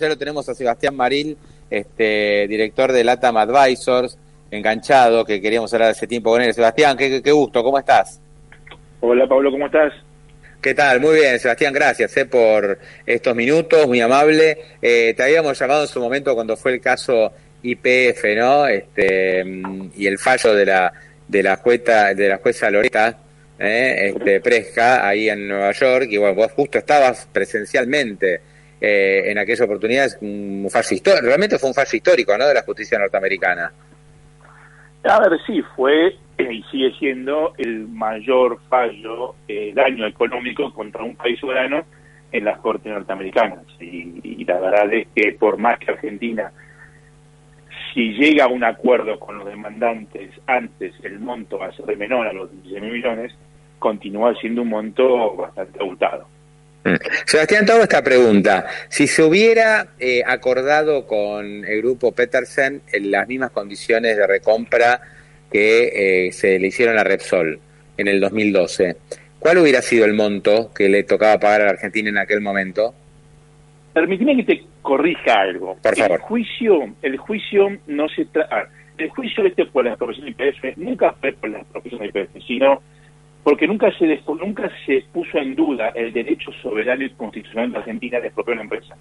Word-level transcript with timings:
Ya 0.00 0.08
lo 0.08 0.16
tenemos 0.16 0.48
a 0.48 0.54
Sebastián 0.54 0.94
Maril, 0.94 1.36
este, 1.68 2.46
director 2.46 2.92
de 2.92 3.02
LATAM 3.02 3.36
Advisors, 3.36 4.16
enganchado, 4.48 5.24
que 5.24 5.40
queríamos 5.40 5.74
hablar 5.74 5.90
hace 5.90 6.06
tiempo 6.06 6.30
con 6.30 6.40
él. 6.40 6.54
Sebastián, 6.54 6.96
qué, 6.96 7.20
qué 7.20 7.32
gusto, 7.32 7.64
¿cómo 7.64 7.80
estás? 7.80 8.20
Hola 9.00 9.26
Pablo, 9.26 9.50
¿cómo 9.50 9.66
estás? 9.66 9.92
¿Qué 10.62 10.72
tal? 10.72 11.00
Muy 11.00 11.16
bien, 11.16 11.40
Sebastián, 11.40 11.72
gracias 11.74 12.16
eh, 12.16 12.26
por 12.26 12.78
estos 13.04 13.34
minutos, 13.34 13.88
muy 13.88 14.00
amable. 14.00 14.58
Eh, 14.80 15.14
te 15.16 15.22
habíamos 15.24 15.58
llamado 15.58 15.82
en 15.82 15.88
su 15.88 15.98
momento 15.98 16.32
cuando 16.32 16.56
fue 16.56 16.74
el 16.74 16.80
caso 16.80 17.32
IPF, 17.64 18.22
¿no? 18.36 18.68
Este, 18.68 19.44
y 19.96 20.06
el 20.06 20.18
fallo 20.18 20.54
de 20.54 20.64
la 20.64 20.92
de 21.26 21.42
la 21.42 21.56
jueza 21.56 22.14
de 22.14 22.28
la 22.28 22.36
jueza 22.36 22.70
Loreta, 22.70 23.18
eh, 23.58 24.12
este, 24.14 24.40
Presca, 24.40 25.08
ahí 25.08 25.28
en 25.28 25.48
Nueva 25.48 25.72
York, 25.72 26.06
y 26.08 26.18
bueno, 26.18 26.36
vos 26.36 26.52
justo 26.52 26.78
estabas 26.78 27.26
presencialmente 27.32 28.42
eh, 28.80 29.30
en 29.30 29.38
aquella 29.38 29.64
oportunidad, 29.64 30.08
un 30.20 30.68
fallo 30.70 30.94
histórico, 30.94 31.26
realmente 31.26 31.58
fue 31.58 31.70
un 31.70 31.74
fallo 31.74 31.96
histórico, 31.96 32.36
¿no? 32.36 32.46
De 32.46 32.54
la 32.54 32.62
justicia 32.62 32.98
norteamericana. 32.98 33.72
A 35.04 35.20
ver, 35.20 35.38
sí, 35.46 35.62
fue 35.74 36.16
eh, 36.38 36.52
y 36.52 36.62
sigue 36.70 36.92
siendo 36.98 37.52
el 37.58 37.88
mayor 37.88 38.60
fallo, 38.68 39.34
eh, 39.48 39.72
daño 39.74 40.06
económico 40.06 40.72
contra 40.72 41.02
un 41.02 41.16
país 41.16 41.38
soberano 41.40 41.84
en 42.30 42.44
las 42.44 42.58
cortes 42.60 42.92
norteamericanas. 42.92 43.64
Y, 43.80 44.44
la 44.44 44.60
verdad 44.60 44.92
es 44.94 45.08
que 45.14 45.32
por 45.32 45.58
más 45.58 45.78
que 45.78 45.90
Argentina, 45.90 46.52
si 47.92 48.12
llega 48.12 48.44
a 48.44 48.48
un 48.48 48.62
acuerdo 48.62 49.18
con 49.18 49.38
los 49.38 49.46
demandantes 49.48 50.30
antes, 50.46 50.94
el 51.02 51.18
monto 51.18 51.58
va 51.58 51.66
a 51.66 51.72
ser 51.72 51.86
de 51.86 51.96
menor 51.96 52.26
a 52.26 52.32
los 52.32 52.50
16 52.52 52.82
mil 52.82 52.92
millones, 52.92 53.34
continúa 53.78 54.34
siendo 54.40 54.62
un 54.62 54.68
monto 54.68 55.36
bastante 55.36 55.80
abultado. 55.80 56.28
Sebastián, 57.26 57.66
te 57.66 57.72
hago 57.72 57.82
esta 57.82 58.02
pregunta. 58.02 58.66
Si 58.88 59.06
se 59.06 59.22
hubiera 59.22 59.88
eh, 59.98 60.22
acordado 60.26 61.06
con 61.06 61.64
el 61.64 61.78
grupo 61.82 62.12
Petersen 62.12 62.82
en 62.92 63.10
las 63.10 63.28
mismas 63.28 63.50
condiciones 63.50 64.16
de 64.16 64.26
recompra 64.26 65.00
que 65.50 66.26
eh, 66.26 66.32
se 66.32 66.58
le 66.58 66.68
hicieron 66.68 66.98
a 66.98 67.04
Repsol 67.04 67.58
en 67.96 68.08
el 68.08 68.20
2012, 68.20 68.96
¿cuál 69.38 69.58
hubiera 69.58 69.82
sido 69.82 70.04
el 70.04 70.14
monto 70.14 70.72
que 70.74 70.88
le 70.88 71.02
tocaba 71.02 71.38
pagar 71.38 71.62
a 71.62 71.64
la 71.64 71.70
Argentina 71.70 72.08
en 72.08 72.18
aquel 72.18 72.40
momento? 72.40 72.94
Permíteme 73.92 74.36
que 74.36 74.44
te 74.44 74.62
corrija 74.82 75.34
algo. 75.40 75.76
Por 75.82 75.96
favor. 75.96 76.18
El 76.18 76.22
juicio, 76.22 76.94
el 77.02 77.16
juicio 77.16 77.78
no 77.86 78.08
se 78.08 78.24
trata... 78.26 78.68
El 78.96 79.10
juicio 79.10 79.46
este 79.46 79.64
por 79.66 79.84
la 79.84 79.90
expropiación 79.90 80.26
de 80.26 80.48
IPF 80.48 80.76
nunca 80.76 81.12
fue 81.20 81.32
por 81.32 81.50
la 81.50 81.58
expropiación 81.58 82.00
de 82.00 82.08
IPF, 82.08 82.46
sino 82.46 82.82
porque 83.42 83.66
nunca 83.66 83.90
se 83.98 84.20
nunca 84.26 84.70
se 84.84 85.04
puso 85.12 85.38
en 85.38 85.54
duda 85.54 85.88
el 85.94 86.12
derecho 86.12 86.52
soberano 86.62 87.04
y 87.04 87.10
constitucional 87.10 87.72
de 87.72 87.78
Argentina 87.78 88.20
de 88.20 88.26
expropiar 88.26 88.54
una 88.54 88.64
empresa. 88.64 88.96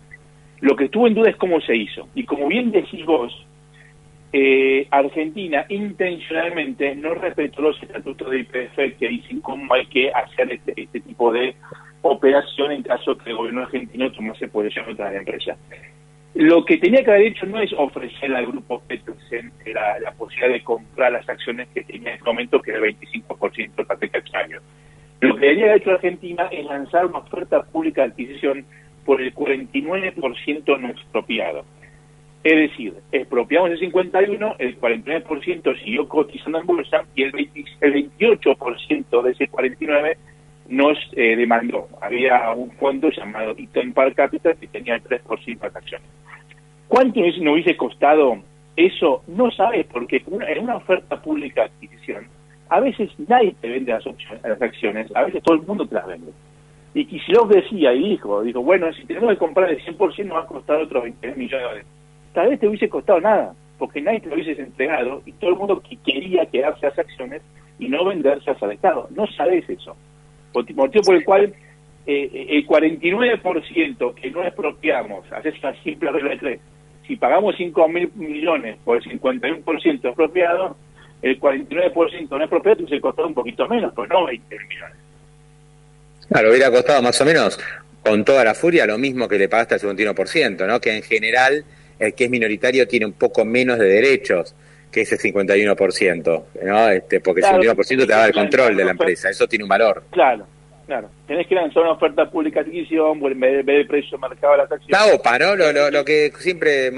Lo 0.61 0.75
que 0.75 0.85
estuvo 0.85 1.07
en 1.07 1.13
duda 1.13 1.30
es 1.30 1.35
cómo 1.35 1.59
se 1.61 1.75
hizo. 1.75 2.07
Y 2.16 2.23
como 2.23 2.47
bien 2.47 2.71
decís 2.71 3.05
vos, 3.05 3.45
eh, 4.33 4.88
Argentina 4.91 5.65
intencionalmente 5.69 6.95
no 6.95 7.13
respetó 7.13 7.61
los 7.61 7.81
estatutos 7.81 8.30
de 8.30 8.39
IPF 8.39 8.98
que 8.99 9.08
dicen 9.08 9.42
cómo 9.42 9.73
hay 9.73 9.86
que 9.87 10.11
hacer 10.11 10.52
este, 10.52 10.73
este 10.75 10.99
tipo 10.99 11.31
de 11.31 11.55
operación 12.02 12.71
en 12.71 12.83
caso 12.83 13.17
que 13.17 13.30
el 13.30 13.37
gobierno 13.37 13.61
argentino 13.61 14.11
tomase 14.11 14.48
posesión 14.48 14.86
de 14.86 14.93
otra 14.93 15.15
empresa. 15.15 15.55
Lo 16.37 16.64
que 16.65 16.77
tenía 16.77 17.03
que 17.03 17.09
haber 17.09 17.23
hecho 17.23 17.48
no 17.48 17.59
es 17.59 17.73
ofrecer 17.73 18.31
al 18.36 18.45
grupo 18.45 18.80
Petersen 18.87 19.52
la, 19.65 20.11
posibilidad 20.11 20.53
de 20.53 20.64
comprar 20.64 21.11
las 21.11 21.27
acciones 21.27 21.67
que 21.73 21.81
tenía 21.81 22.11
en 22.11 22.15
ese 22.17 22.25
momento, 22.25 22.61
que 22.61 22.70
era 22.70 22.86
el 22.86 22.95
25% 22.95 23.73
del 23.75 23.86
paquete 23.87 24.20
accionario. 24.20 24.61
Lo 25.20 25.33
que 25.33 25.42
debería 25.42 25.65
haber 25.65 25.77
hecho 25.77 25.92
Argentina 25.93 26.48
es 26.52 26.64
lanzar 26.67 27.08
una 27.08 27.17
oferta 27.17 27.64
pública 27.64 28.03
de 28.03 28.09
adquisición 28.09 28.65
por 29.03 29.20
el 29.20 29.33
49% 29.33 30.80
no 30.80 30.89
expropiado. 30.89 31.65
Es 32.43 32.69
decir, 32.69 32.93
expropiamos 33.11 33.71
el 33.71 33.80
51, 33.80 34.55
el 34.59 34.80
49% 34.80 35.83
siguió 35.83 36.08
cotizando 36.08 36.59
en 36.59 36.67
bolsa 36.67 37.04
y 37.15 37.23
el, 37.23 37.31
20, 37.31 37.65
el 37.81 38.11
28% 38.15 39.23
de 39.23 39.31
ese 39.31 39.48
49 39.48 40.17
nos 40.70 40.98
eh, 41.14 41.36
demandó. 41.36 41.88
Había 42.02 42.52
un 42.52 42.72
fondo 42.72 43.10
llamado 43.10 43.54
Item 43.58 43.94
Par 43.94 44.14
Capital 44.14 44.58
que 44.58 44.67
tenía 44.67 44.95
el 44.95 45.04
3% 45.04 45.45
de 45.45 45.55
las 45.67 45.76
acciones. 45.76 46.08
¿Cuánto 46.88 47.20
nos 47.20 47.38
hubiese 47.38 47.76
costado 47.76 48.38
eso? 48.76 49.23
No 49.28 49.52
sabes, 49.52 49.86
porque 49.88 50.23
en 50.26 50.64
una 50.64 50.78
oferta 50.78 51.22
pública 51.22 51.61
de 51.61 51.67
adquisición, 51.67 52.28
a 52.70 52.80
veces 52.80 53.10
nadie 53.28 53.55
te 53.60 53.70
vende 53.70 53.92
las, 53.92 54.05
opciones, 54.05 54.42
las 54.44 54.61
acciones, 54.61 55.16
a 55.16 55.23
veces 55.23 55.44
todo 55.44 55.55
el 55.55 55.64
mundo 55.64 55.86
te 55.86 55.95
las 55.95 56.08
vende. 56.08 56.32
Y 56.94 57.05
Kicillof 57.05 57.49
decía 57.49 57.94
y 57.94 58.10
dijo, 58.10 58.42
dijo, 58.42 58.61
bueno, 58.61 58.92
si 58.94 59.05
tenemos 59.05 59.30
que 59.30 59.38
comprar 59.38 59.70
el 59.70 59.84
100% 59.84 60.26
nos 60.26 60.38
va 60.38 60.42
a 60.42 60.48
costar 60.48 60.78
otros 60.78 61.04
20 61.04 61.28
millones 61.36 61.52
de 61.52 61.60
dólares. 61.60 61.86
Tal 62.34 62.49
vez 62.49 62.60
te 62.60 62.67
hubiese 62.67 62.89
costado 62.89 63.20
nada, 63.20 63.54
porque 63.78 64.02
nadie 64.02 64.22
te 64.22 64.30
lo 64.30 64.36
hubiese 64.36 64.61
entregado 64.61 65.22
y 65.26 65.32
todo 65.34 65.52
el 65.52 65.58
mundo 65.58 65.82
que 65.82 65.98
quería 65.98 66.45
quedarse 66.45 66.88
las 66.88 66.98
acciones 66.98 67.42
y 67.80 67.88
no 67.89 68.05
venderse 68.05 68.52
al 68.60 68.72
Estado. 68.72 69.08
No 69.11 69.28
sabes 69.28 69.70
eso. 69.70 69.95
Motivo 70.75 71.03
por 71.03 71.15
el 71.15 71.23
cual 71.23 71.53
eh, 72.05 72.47
el 72.49 72.65
49% 72.65 74.13
que 74.15 74.31
no 74.31 74.43
expropiamos, 74.43 75.31
haces 75.31 75.55
una 75.59 75.83
simple 75.83 76.11
regla 76.11 76.29
de 76.31 76.37
tres, 76.37 76.59
si 77.07 77.15
pagamos 77.15 77.55
5 77.57 77.87
mil 77.87 78.11
millones 78.15 78.77
por 78.83 78.97
el 78.97 79.03
51% 79.03 80.05
expropiado, 80.05 80.75
el 81.21 81.39
49% 81.39 82.29
no 82.29 82.41
expropiado 82.41 82.87
se 82.87 83.01
costó 83.01 83.25
un 83.25 83.33
poquito 83.33 83.67
menos, 83.67 83.93
pero 83.95 84.07
no 84.07 84.25
20 84.25 84.55
millones. 84.67 84.97
Claro, 86.29 86.49
hubiera 86.49 86.69
costado 86.69 87.01
más 87.01 87.19
o 87.21 87.25
menos 87.25 87.59
con 88.03 88.23
toda 88.25 88.43
la 88.43 88.53
furia 88.53 88.85
lo 88.85 88.97
mismo 88.97 89.27
que 89.27 89.37
le 89.37 89.49
pagaste 89.49 89.75
al 89.75 89.81
51%, 89.81 90.67
¿no? 90.67 90.79
Que 90.79 90.95
en 90.95 91.03
general 91.03 91.63
el 91.99 92.13
que 92.13 92.25
es 92.25 92.29
minoritario 92.29 92.87
tiene 92.87 93.05
un 93.05 93.13
poco 93.13 93.45
menos 93.45 93.79
de 93.79 93.85
derechos 93.85 94.53
que 94.97 95.15
ese 95.15 95.17
51%, 95.17 96.43
¿no? 96.63 96.89
Este, 96.89 97.19
porque 97.19 97.41
Claro, 97.41 97.61
el 97.61 97.69
51% 97.69 97.87
te 97.99 98.05
da 98.08 98.25
el 98.25 98.33
control 98.33 98.75
de 98.75 98.85
la 98.85 98.91
empresa, 98.91 99.30
eso 99.30 99.47
tiene 99.47 99.63
un 99.63 99.69
valor. 99.69 100.03
Claro, 100.11 100.45
claro. 100.85 101.09
Tenés 101.27 101.47
que 101.47 101.55
lanzar 101.55 101.83
una 101.83 101.91
oferta 101.93 102.30
pública 102.30 102.61
de 102.63 102.69
adquisición, 102.69 103.19
ver 103.21 103.63
ver 103.63 103.75
el 103.75 103.87
precio 103.87 104.17
mercado 104.17 104.53
de 104.53 104.57
las 104.59 104.71
acciones. 104.71 104.89
La 105.07 105.13
OPA, 105.13 105.39
¿no? 105.39 105.55
Lo, 105.55 105.71
lo, 105.71 105.91
lo 105.91 106.05
que 106.05 106.31
siempre, 106.39 106.89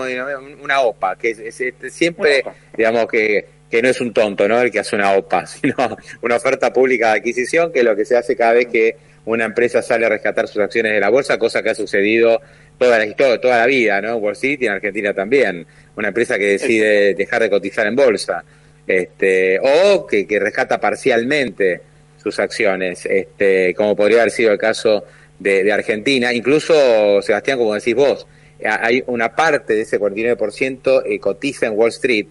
una 0.61 0.81
OPA, 0.81 1.15
que 1.15 1.31
es, 1.31 1.39
es- 1.39 1.61
es- 1.61 1.93
siempre, 1.93 2.39
OPA. 2.41 2.53
digamos 2.77 3.07
que, 3.07 3.45
que 3.69 3.81
no 3.81 3.89
es 3.89 4.01
un 4.01 4.13
tonto, 4.13 4.47
¿no? 4.47 4.59
El 4.61 4.71
que 4.71 4.79
hace 4.79 4.95
una 4.95 5.13
OPA, 5.13 5.45
sino 5.47 5.75
una 6.21 6.35
oferta 6.37 6.71
pública 6.73 7.11
de 7.13 7.19
adquisición, 7.19 7.71
que 7.71 7.79
es 7.79 7.85
lo 7.85 7.95
que 7.95 8.05
se 8.05 8.17
hace 8.17 8.35
cada 8.35 8.53
vez 8.53 8.67
que 8.67 8.95
una 9.29 9.45
empresa 9.45 9.81
sale 9.81 10.05
a 10.05 10.09
rescatar 10.09 10.47
sus 10.47 10.61
acciones 10.61 10.91
de 10.91 10.99
la 10.99 11.09
bolsa, 11.09 11.37
cosa 11.37 11.61
que 11.61 11.69
ha 11.69 11.75
sucedido 11.75 12.41
toda 12.77 12.97
la 12.97 13.05
historia, 13.05 13.39
toda 13.39 13.57
la 13.59 13.65
vida, 13.67 14.01
¿no? 14.01 14.17
Wall 14.17 14.33
Street 14.33 14.59
y 14.61 14.65
en 14.65 14.71
Argentina 14.73 15.13
también. 15.13 15.65
Una 15.95 16.07
empresa 16.07 16.37
que 16.37 16.45
decide 16.45 17.13
dejar 17.13 17.43
de 17.43 17.49
cotizar 17.49 17.85
en 17.85 17.95
bolsa, 17.95 18.43
este, 18.87 19.59
o 19.59 20.07
que, 20.07 20.25
que 20.25 20.39
rescata 20.39 20.79
parcialmente 20.79 21.81
sus 22.17 22.39
acciones, 22.39 23.05
este, 23.05 23.73
como 23.75 23.95
podría 23.95 24.21
haber 24.21 24.31
sido 24.31 24.51
el 24.51 24.57
caso 24.57 25.05
de, 25.37 25.63
de 25.63 25.71
Argentina. 25.71 26.33
Incluso, 26.33 27.21
Sebastián, 27.21 27.59
como 27.59 27.75
decís 27.75 27.95
vos, 27.95 28.27
hay 28.63 29.03
una 29.07 29.35
parte 29.35 29.75
de 29.75 29.81
ese 29.81 29.99
49% 29.99 31.03
eh, 31.05 31.19
cotiza 31.19 31.67
en 31.67 31.73
Wall 31.77 31.89
Street 31.89 32.27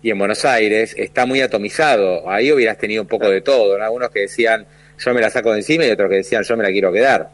y 0.00 0.10
en 0.10 0.18
Buenos 0.18 0.44
Aires, 0.44 0.94
está 0.96 1.26
muy 1.26 1.40
atomizado. 1.40 2.28
Ahí 2.30 2.50
hubieras 2.52 2.78
tenido 2.78 3.02
un 3.02 3.08
poco 3.08 3.28
de 3.28 3.40
todo, 3.42 3.76
¿no? 3.76 3.84
Algunos 3.84 4.10
que 4.10 4.20
decían, 4.20 4.66
yo 4.98 5.14
me 5.14 5.20
la 5.20 5.30
saco 5.30 5.52
de 5.52 5.58
encima 5.58 5.86
y 5.86 5.90
otros 5.90 6.08
que 6.08 6.16
decían, 6.16 6.42
yo 6.42 6.56
me 6.56 6.64
la 6.64 6.70
quiero 6.70 6.92
quedar. 6.92 7.30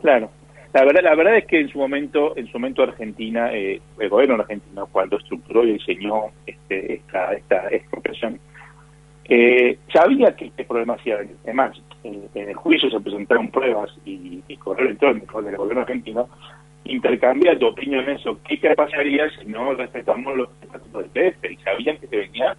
Claro. 0.00 0.30
La 0.72 0.84
verdad, 0.84 1.02
la 1.02 1.14
verdad 1.16 1.36
es 1.36 1.46
que 1.46 1.60
en 1.60 1.68
su 1.68 1.78
momento, 1.78 2.36
en 2.36 2.46
su 2.46 2.58
momento 2.58 2.82
Argentina, 2.82 3.52
eh, 3.52 3.80
el 3.98 4.08
gobierno 4.08 4.36
argentino 4.36 4.86
cuando 4.86 5.16
estructuró 5.16 5.64
y 5.64 5.72
diseñó 5.72 6.26
este, 6.46 6.94
esta, 6.94 7.32
esta 7.32 7.68
expropiación, 7.70 8.38
eh, 9.24 9.78
sabía 9.92 10.34
que 10.36 10.46
este 10.46 10.64
problema 10.64 10.94
hacía 10.94 11.16
venir. 11.16 11.36
Además, 11.44 11.80
en, 12.04 12.28
el 12.34 12.54
juicio 12.54 12.88
se 12.88 13.00
presentaron 13.00 13.48
pruebas 13.50 13.90
y, 14.04 14.42
y 14.46 14.56
correo 14.56 14.86
electrónico 14.86 15.42
del 15.42 15.56
gobierno 15.56 15.82
argentino 15.82 16.28
intercambiando 16.84 17.68
opiniones 17.68 18.20
sobre 18.22 18.58
qué 18.58 18.74
pasaría 18.74 19.28
si 19.30 19.46
no 19.46 19.74
respetamos 19.74 20.36
los 20.36 20.48
estatutos 20.62 21.12
del 21.12 21.32
PF 21.32 21.52
y 21.52 21.56
sabían 21.58 21.96
que 21.98 22.06
se 22.06 22.16
venía 22.16 22.56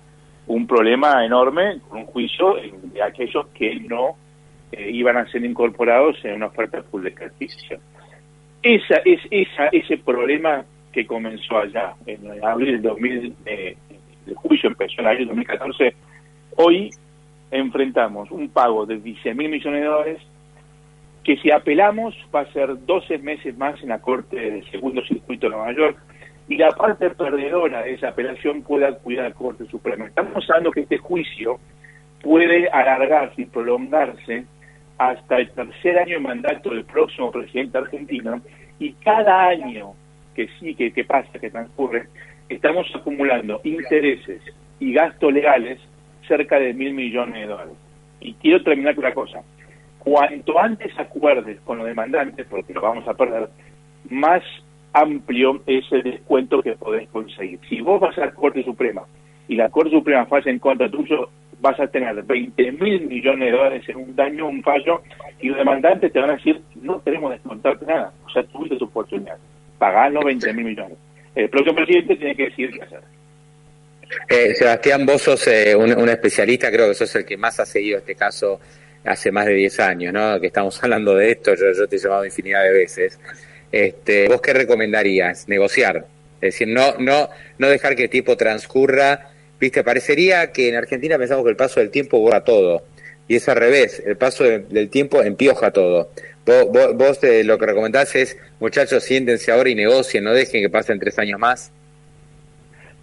un 0.53 0.67
problema 0.67 1.25
enorme 1.25 1.79
con 1.87 1.99
un 1.99 2.05
juicio 2.07 2.55
de 2.83 3.01
aquellos 3.01 3.47
que 3.47 3.75
no 3.79 4.15
eh, 4.71 4.89
iban 4.91 5.17
a 5.17 5.25
ser 5.27 5.43
incorporados 5.45 6.17
en 6.23 6.35
una 6.35 6.47
oferta 6.47 6.81
pública 6.81 7.21
de 7.21 7.31
adquisición. 7.31 7.79
esa 8.61 8.97
es 9.05 9.21
esa 9.31 9.67
ese 9.71 9.97
problema 9.97 10.65
que 10.91 11.05
comenzó 11.05 11.57
allá 11.57 11.93
en 12.05 12.43
abril 12.43 12.73
del 12.73 12.81
2000, 12.81 13.35
eh, 13.45 13.77
el 14.27 14.35
juicio 14.35 14.69
empezó 14.69 14.99
en 14.99 15.07
abril 15.07 15.27
del 15.27 15.37
2014. 15.37 15.95
Hoy 16.57 16.89
enfrentamos 17.49 18.29
un 18.29 18.49
pago 18.49 18.85
de 18.85 18.97
10 18.97 19.35
mil 19.35 19.49
millones 19.49 19.81
de 19.81 19.87
dólares 19.87 20.21
que 21.23 21.37
si 21.37 21.49
apelamos 21.49 22.13
va 22.33 22.41
a 22.41 22.51
ser 22.51 22.85
12 22.85 23.19
meses 23.19 23.57
más 23.57 23.81
en 23.81 23.89
la 23.89 24.01
Corte 24.01 24.35
del 24.35 24.69
Segundo 24.69 25.01
Circuito 25.05 25.47
de 25.47 25.55
Nueva 25.55 25.73
York 25.73 25.97
y 26.51 26.57
la 26.57 26.69
parte 26.71 27.09
perdedora 27.11 27.81
de 27.81 27.93
esa 27.93 28.09
apelación 28.09 28.61
puede 28.61 28.85
acudir 28.85 29.21
a 29.21 29.29
la 29.29 29.33
Corte 29.33 29.65
Suprema. 29.67 30.07
Estamos 30.07 30.43
hablando 30.49 30.73
que 30.73 30.81
este 30.81 30.97
juicio 30.97 31.61
puede 32.21 32.67
alargarse 32.67 33.43
y 33.43 33.45
prolongarse 33.45 34.43
hasta 34.97 35.37
el 35.37 35.49
tercer 35.51 35.97
año 35.97 36.15
de 36.15 36.19
mandato 36.19 36.71
del 36.71 36.83
próximo 36.83 37.31
presidente 37.31 37.77
argentino 37.77 38.41
y 38.79 38.91
cada 38.95 39.47
año 39.47 39.93
que 40.35 40.49
sí, 40.59 40.75
que, 40.75 40.91
que 40.91 41.05
pasa, 41.05 41.39
que 41.39 41.49
transcurre, 41.49 42.09
estamos 42.49 42.85
acumulando 42.93 43.61
intereses 43.63 44.41
y 44.81 44.91
gastos 44.91 45.31
legales 45.31 45.79
cerca 46.27 46.59
de 46.59 46.73
mil 46.73 46.93
millones 46.93 47.35
de 47.35 47.47
dólares. 47.47 47.77
Y 48.19 48.33
quiero 48.33 48.61
terminar 48.61 48.95
con 48.95 49.05
una 49.05 49.13
cosa. 49.13 49.41
Cuanto 49.99 50.59
antes 50.59 50.91
acuerdes 50.99 51.61
con 51.61 51.77
los 51.77 51.87
demandantes, 51.87 52.45
porque 52.49 52.73
lo 52.73 52.81
vamos 52.81 53.07
a 53.07 53.13
perder, 53.13 53.47
más 54.09 54.43
amplio 54.93 55.61
es 55.65 55.85
el 55.91 56.03
descuento 56.03 56.61
que 56.61 56.73
podés 56.73 57.07
conseguir. 57.09 57.59
Si 57.69 57.81
vos 57.81 57.99
vas 57.99 58.17
a 58.17 58.25
la 58.25 58.31
Corte 58.31 58.63
Suprema 58.63 59.03
y 59.47 59.55
la 59.55 59.69
Corte 59.69 59.91
Suprema 59.91 60.25
falla 60.25 60.51
en 60.51 60.59
contra 60.59 60.89
tuyo, 60.89 61.29
vas 61.59 61.79
a 61.79 61.87
tener 61.87 62.21
20 62.23 62.71
mil 62.73 63.07
millones 63.07 63.51
de 63.51 63.57
dólares 63.57 63.83
en 63.87 63.97
un 63.97 64.15
daño, 64.15 64.47
un 64.47 64.63
fallo, 64.63 65.01
y 65.39 65.49
los 65.49 65.57
demandantes 65.57 66.11
te 66.11 66.19
van 66.19 66.31
a 66.31 66.35
decir, 66.35 66.61
no 66.81 66.99
tenemos 66.99 67.31
descontarte 67.31 67.85
nada. 67.85 68.11
O 68.25 68.29
sea, 68.29 68.43
tuviste 68.43 68.77
tu 68.77 68.85
oportunidad. 68.85 69.37
Pagás 69.77 70.11
los 70.11 70.23
20 70.25 70.53
mil 70.53 70.65
millones. 70.65 70.97
El 71.35 71.49
próximo 71.49 71.75
presidente 71.75 72.15
tiene 72.15 72.35
que 72.35 72.45
decir 72.45 72.71
qué 72.71 72.81
hacer. 72.81 73.01
Eh, 74.27 74.53
Sebastián, 74.55 75.05
vos 75.05 75.21
sos 75.21 75.47
eh, 75.47 75.75
un, 75.75 76.09
especialista, 76.09 76.69
creo 76.69 76.89
que 76.89 76.95
sos 76.95 77.15
el 77.15 77.25
que 77.25 77.37
más 77.37 77.59
ha 77.59 77.65
seguido 77.65 77.99
este 77.99 78.15
caso 78.15 78.59
hace 79.05 79.31
más 79.31 79.45
de 79.45 79.53
10 79.53 79.79
años, 79.79 80.13
¿no? 80.13 80.39
Que 80.39 80.47
estamos 80.47 80.83
hablando 80.83 81.15
de 81.15 81.31
esto, 81.31 81.55
yo, 81.55 81.71
yo 81.75 81.87
te 81.87 81.95
he 81.95 81.99
llamado 81.99 82.25
infinidad 82.25 82.63
de 82.63 82.73
veces. 82.73 83.19
Este, 83.71 84.27
¿Vos 84.27 84.41
qué 84.41 84.53
recomendarías? 84.53 85.47
Negociar. 85.47 86.05
Es 86.35 86.53
decir, 86.53 86.67
no, 86.67 86.97
no, 86.97 87.29
no 87.57 87.69
dejar 87.69 87.95
que 87.95 88.03
el 88.03 88.09
tiempo 88.09 88.35
transcurra. 88.35 89.29
Viste, 89.59 89.83
parecería 89.83 90.51
que 90.51 90.69
en 90.69 90.75
Argentina 90.75 91.17
pensamos 91.17 91.43
que 91.43 91.51
el 91.51 91.55
paso 91.55 91.79
del 91.79 91.91
tiempo 91.91 92.19
borra 92.19 92.43
todo. 92.43 92.83
Y 93.27 93.35
es 93.35 93.47
al 93.47 93.57
revés, 93.57 94.03
el 94.05 94.17
paso 94.17 94.43
del 94.43 94.89
tiempo 94.89 95.21
empioja 95.21 95.71
todo. 95.71 96.09
Vos, 96.45 96.95
vos, 96.95 97.23
eh, 97.23 97.43
lo 97.43 97.57
que 97.57 97.67
recomendás 97.67 98.15
es, 98.15 98.37
muchachos, 98.59 99.03
siéntense 99.03 99.51
ahora 99.51 99.69
y 99.69 99.75
negocien, 99.75 100.23
no 100.23 100.33
dejen 100.33 100.63
que 100.63 100.69
pasen 100.69 100.99
tres 100.99 101.17
años 101.19 101.39
más. 101.39 101.71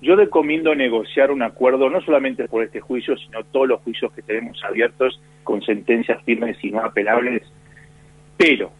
Yo 0.03 0.17
recomiendo 0.17 0.75
negociar 0.75 1.31
un 1.31 1.43
acuerdo, 1.43 1.88
no 1.88 2.00
solamente 2.03 2.47
por 2.47 2.62
este 2.62 2.81
juicio, 2.81 3.17
sino 3.17 3.43
todos 3.44 3.69
los 3.69 3.81
juicios 3.82 4.12
que 4.12 4.23
tenemos 4.23 4.62
abiertos 4.64 5.21
con 5.44 5.62
sentencias 5.62 6.23
firmes 6.25 6.56
y 6.62 6.71
no 6.71 6.81
apelables. 6.81 7.43
Pero 8.37 8.71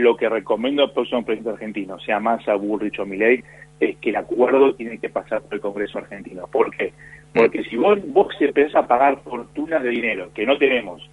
lo 0.00 0.16
que 0.16 0.28
recomiendo 0.28 0.82
al 0.82 0.92
próximo 0.92 1.24
presidente 1.24 1.50
argentino, 1.50 1.98
sea 2.00 2.20
Massa, 2.20 2.54
Burrich 2.54 2.98
o 2.98 3.06
Milei, 3.06 3.42
es 3.80 3.96
que 3.98 4.10
el 4.10 4.16
acuerdo 4.16 4.74
tiene 4.74 4.98
que 4.98 5.08
pasar 5.08 5.42
por 5.42 5.54
el 5.54 5.60
Congreso 5.60 5.98
argentino. 5.98 6.46
¿Por 6.46 6.74
qué? 6.74 6.92
Porque 7.34 7.64
si 7.64 7.76
vos, 7.76 7.98
vos 8.06 8.34
empezás 8.40 8.76
a 8.76 8.86
pagar 8.86 9.18
fortunas 9.22 9.82
de 9.82 9.90
dinero 9.90 10.30
que 10.34 10.46
no 10.46 10.56
tenemos, 10.56 11.08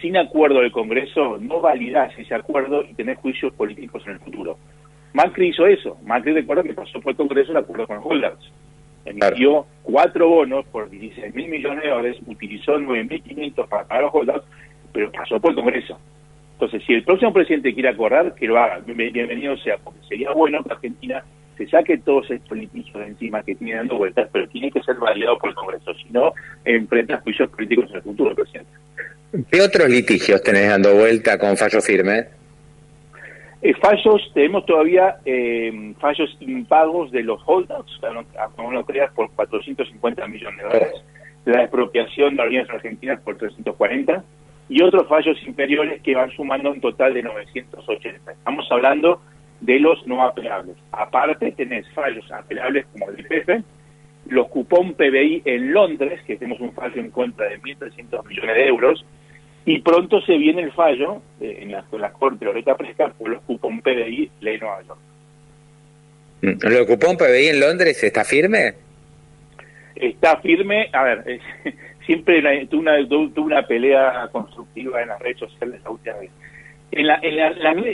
sin 0.00 0.16
acuerdo 0.16 0.60
del 0.60 0.72
Congreso, 0.72 1.38
no 1.38 1.60
validás 1.60 2.16
ese 2.18 2.34
acuerdo 2.34 2.84
y 2.84 2.94
tenés 2.94 3.18
juicios 3.18 3.52
políticos 3.52 4.02
en 4.06 4.12
el 4.12 4.18
futuro. 4.20 4.56
Macri 5.12 5.48
hizo 5.48 5.66
eso. 5.66 5.98
Macri 6.04 6.32
recuerda 6.32 6.62
que 6.62 6.74
pasó 6.74 7.00
por 7.00 7.10
el 7.10 7.16
Congreso 7.16 7.50
el 7.50 7.58
acuerdo 7.58 7.86
con 7.86 8.00
holders. 8.02 8.52
Emitió 9.04 9.66
cuatro 9.82 10.28
bonos 10.28 10.66
por 10.66 10.90
16 10.90 11.34
mil 11.34 11.48
millones 11.48 11.82
de 11.82 11.90
dólares, 11.90 12.16
utilizó 12.26 12.78
9.500 12.78 13.68
para 13.68 13.84
pagar 13.84 14.04
los 14.04 14.14
holders, 14.14 14.44
pero 14.92 15.10
pasó 15.10 15.40
por 15.40 15.50
el 15.50 15.56
Congreso. 15.56 15.98
Entonces, 16.60 16.82
si 16.84 16.92
el 16.92 17.04
próximo 17.04 17.32
presidente 17.32 17.72
quiere 17.72 17.90
acordar, 17.90 18.34
que 18.34 18.48
lo 18.48 18.58
haga. 18.58 18.80
Bienvenido 18.84 19.56
sea, 19.58 19.78
porque 19.78 20.00
sería 20.08 20.32
bueno 20.32 20.60
que 20.64 20.72
Argentina 20.72 21.22
se 21.56 21.68
saque 21.68 21.98
todos 21.98 22.28
estos 22.32 22.58
litigios 22.58 22.98
de 22.98 23.06
encima 23.06 23.44
que 23.44 23.54
tiene 23.54 23.76
dando 23.76 23.96
vueltas, 23.96 24.28
pero 24.32 24.48
tiene 24.48 24.68
que 24.72 24.82
ser 24.82 24.96
validado 24.96 25.38
por 25.38 25.50
el 25.50 25.54
Congreso, 25.54 25.94
si 25.94 26.10
no, 26.10 26.32
enfrenta 26.64 27.18
juicios 27.18 27.48
políticos 27.50 27.86
en 27.90 27.96
el 27.96 28.02
futuro, 28.02 28.34
presidente. 28.34 28.72
¿Qué 29.48 29.62
otros 29.62 29.88
litigios 29.88 30.42
tenés 30.42 30.68
dando 30.68 30.96
vuelta 30.96 31.38
con 31.38 31.56
fallo 31.56 31.80
firme? 31.80 32.26
Eh, 33.62 33.74
fallos, 33.74 34.28
tenemos 34.34 34.66
todavía 34.66 35.18
eh, 35.24 35.94
fallos 36.00 36.36
impagos 36.40 37.12
de 37.12 37.22
los 37.22 37.40
holdouts, 37.46 38.00
como 38.56 38.72
no 38.72 38.84
creas, 38.84 39.12
por 39.12 39.30
450 39.30 40.26
millones 40.26 40.58
de 40.58 40.64
dólares, 40.64 41.04
la 41.44 41.62
expropiación 41.62 42.30
de 42.30 42.36
la 42.36 42.42
Alianza 42.42 42.72
Argentina 42.72 43.16
por 43.24 43.36
340, 43.36 44.24
y 44.68 44.82
otros 44.82 45.08
fallos 45.08 45.36
inferiores 45.46 46.02
que 46.02 46.14
van 46.14 46.30
sumando 46.32 46.70
un 46.70 46.80
total 46.80 47.14
de 47.14 47.22
980. 47.22 48.32
Estamos 48.32 48.66
hablando 48.70 49.20
de 49.60 49.80
los 49.80 50.06
no 50.06 50.22
apelables. 50.22 50.76
Aparte 50.92 51.52
tenés 51.52 51.88
fallos 51.92 52.30
apelables 52.30 52.86
como 52.92 53.10
el 53.10 53.20
IPF, 53.20 53.64
los 54.28 54.48
cupón 54.48 54.94
PBI 54.94 55.42
en 55.44 55.72
Londres, 55.72 56.20
que 56.26 56.36
tenemos 56.36 56.60
un 56.60 56.72
fallo 56.72 57.00
en 57.00 57.10
contra 57.10 57.48
de 57.48 57.60
1.300 57.60 58.26
millones 58.26 58.56
de 58.56 58.66
euros, 58.66 59.04
y 59.64 59.80
pronto 59.80 60.20
se 60.22 60.36
viene 60.36 60.62
el 60.62 60.72
fallo 60.72 61.22
eh, 61.40 61.58
en, 61.60 61.72
la, 61.72 61.84
la 61.92 62.12
Corte 62.12 62.44
Loreta 62.44 62.76
Presca 62.76 63.08
por 63.08 63.30
los 63.30 63.42
cupón 63.42 63.80
PBI 63.80 64.30
Ley 64.40 64.58
Nueva 64.58 64.82
York. 64.82 65.00
Mm, 66.42 66.68
¿Los 66.68 66.86
cupón 66.86 67.16
PBI 67.16 67.48
en 67.48 67.60
Londres 67.60 68.02
está 68.02 68.24
firme? 68.24 68.74
Está 69.94 70.36
firme, 70.40 70.88
a 70.92 71.02
ver, 71.02 71.40
siempre 72.08 72.66
tuve 72.68 72.80
una, 72.80 73.34
una 73.36 73.62
pelea 73.66 74.30
constructiva 74.32 75.02
en 75.02 75.08
las 75.08 75.20
redes 75.20 75.40
sociales 75.40 75.82
la 75.84 75.90
última 75.90 76.16
vez. 76.16 76.30
En, 76.90 77.06
la, 77.06 77.20
en 77.20 77.36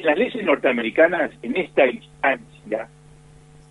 las 0.05 0.17
leyes 0.17 0.45
norteamericanas, 0.45 1.33
en 1.43 1.57
esta 1.57 1.85
instancia, 1.85 2.87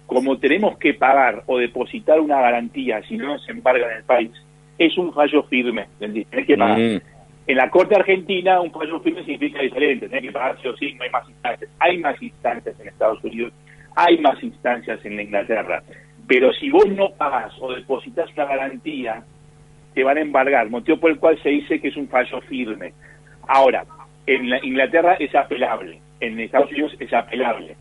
como 0.06 0.38
tenemos 0.40 0.78
que 0.78 0.96
pagar 0.96 1.44
o 1.46 1.60
depositar 1.60 2.20
una 2.20 2.42
garantía 2.42 3.02
si 3.04 3.16
no 3.16 3.40
se 3.40 3.52
embarga 3.52 3.90
en 3.90 3.98
el 4.00 4.04
país, 4.04 4.32
es 4.78 4.98
un 4.98 5.14
fallo 5.14 5.44
firme, 5.44 5.88
Tienes 5.98 6.28
que 6.46 6.58
pagar. 6.58 6.78
Mm. 6.78 7.02
En 7.48 7.58
la 7.58 7.70
Corte 7.70 7.96
Argentina, 7.96 8.60
un 8.60 8.72
fallo 8.72 9.00
firme 9.00 9.24
significa 9.24 9.62
diferente, 9.62 10.10
tenés 10.10 10.26
que 10.26 10.32
pagar 10.34 10.58
sí 10.62 10.68
o 10.68 10.76
sí, 10.76 10.94
no 10.96 11.04
hay 11.04 11.10
más 11.10 11.30
instancias. 11.30 11.72
Hay 11.80 11.98
más 12.00 12.22
instancias 12.22 12.78
en 12.82 12.88
Estados 12.90 13.24
Unidos, 13.24 13.54
hay 13.96 14.18
más 14.18 14.44
instancias 14.44 15.06
en 15.06 15.22
Inglaterra. 15.22 15.82
Pero 16.28 16.52
si 16.52 16.70
vos 16.70 16.88
no 16.90 17.12
pagas 17.12 17.54
o 17.62 17.72
depositas 17.74 18.30
una 18.34 18.46
garantía 18.46 19.24
que 19.94 20.04
van 20.04 20.18
a 20.18 20.22
embargar, 20.22 20.70
motivo 20.70 20.98
por 20.98 21.12
el 21.12 21.20
cual 21.20 21.42
se 21.42 21.50
dice 21.50 21.80
que 21.80 21.90
es 21.90 21.98
un 21.98 22.08
fallo 22.08 22.42
firme. 22.42 22.94
Ahora, 23.48 23.86
en 24.26 24.48
Inglaterra 24.64 25.16
es 25.20 25.34
apelable, 25.36 26.00
en 26.20 26.40
Estados 26.40 26.72
Unidos 26.72 26.96
es 27.00 27.14
apelable, 27.14 27.76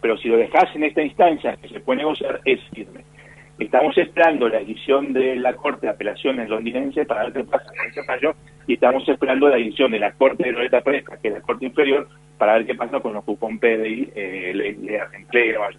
pero 0.00 0.16
si 0.16 0.28
lo 0.28 0.36
dejas 0.36 0.74
en 0.74 0.84
esta 0.84 1.02
instancia 1.02 1.56
que 1.56 1.68
se 1.68 1.80
puede 1.80 1.98
negociar, 1.98 2.40
es 2.44 2.60
firme. 2.72 3.04
Estamos 3.58 3.98
esperando 3.98 4.48
la 4.48 4.60
edición 4.60 5.12
de 5.12 5.34
la 5.34 5.52
Corte 5.54 5.86
de 5.86 5.92
Apelaciones 5.92 6.48
londinense 6.48 7.04
para 7.04 7.24
ver 7.24 7.32
qué 7.32 7.44
pasa 7.44 7.66
con 7.76 7.86
ese 7.88 8.04
fallo 8.04 8.34
y 8.68 8.74
estamos 8.74 9.08
esperando 9.08 9.48
la 9.48 9.56
edición 9.56 9.90
de 9.90 9.98
la 9.98 10.12
Corte 10.12 10.44
de 10.44 10.52
Loreta 10.52 10.80
Presca, 10.80 11.16
que 11.20 11.28
es 11.28 11.34
la 11.34 11.40
Corte 11.40 11.66
Inferior, 11.66 12.08
para 12.38 12.54
ver 12.54 12.66
qué 12.66 12.76
pasa 12.76 13.00
con 13.00 13.14
los 13.14 13.24
cupón 13.24 13.58
PDI 13.58 14.12
eh, 14.14 14.52
de, 14.54 15.02
de 15.32 15.52
Nueva 15.52 15.70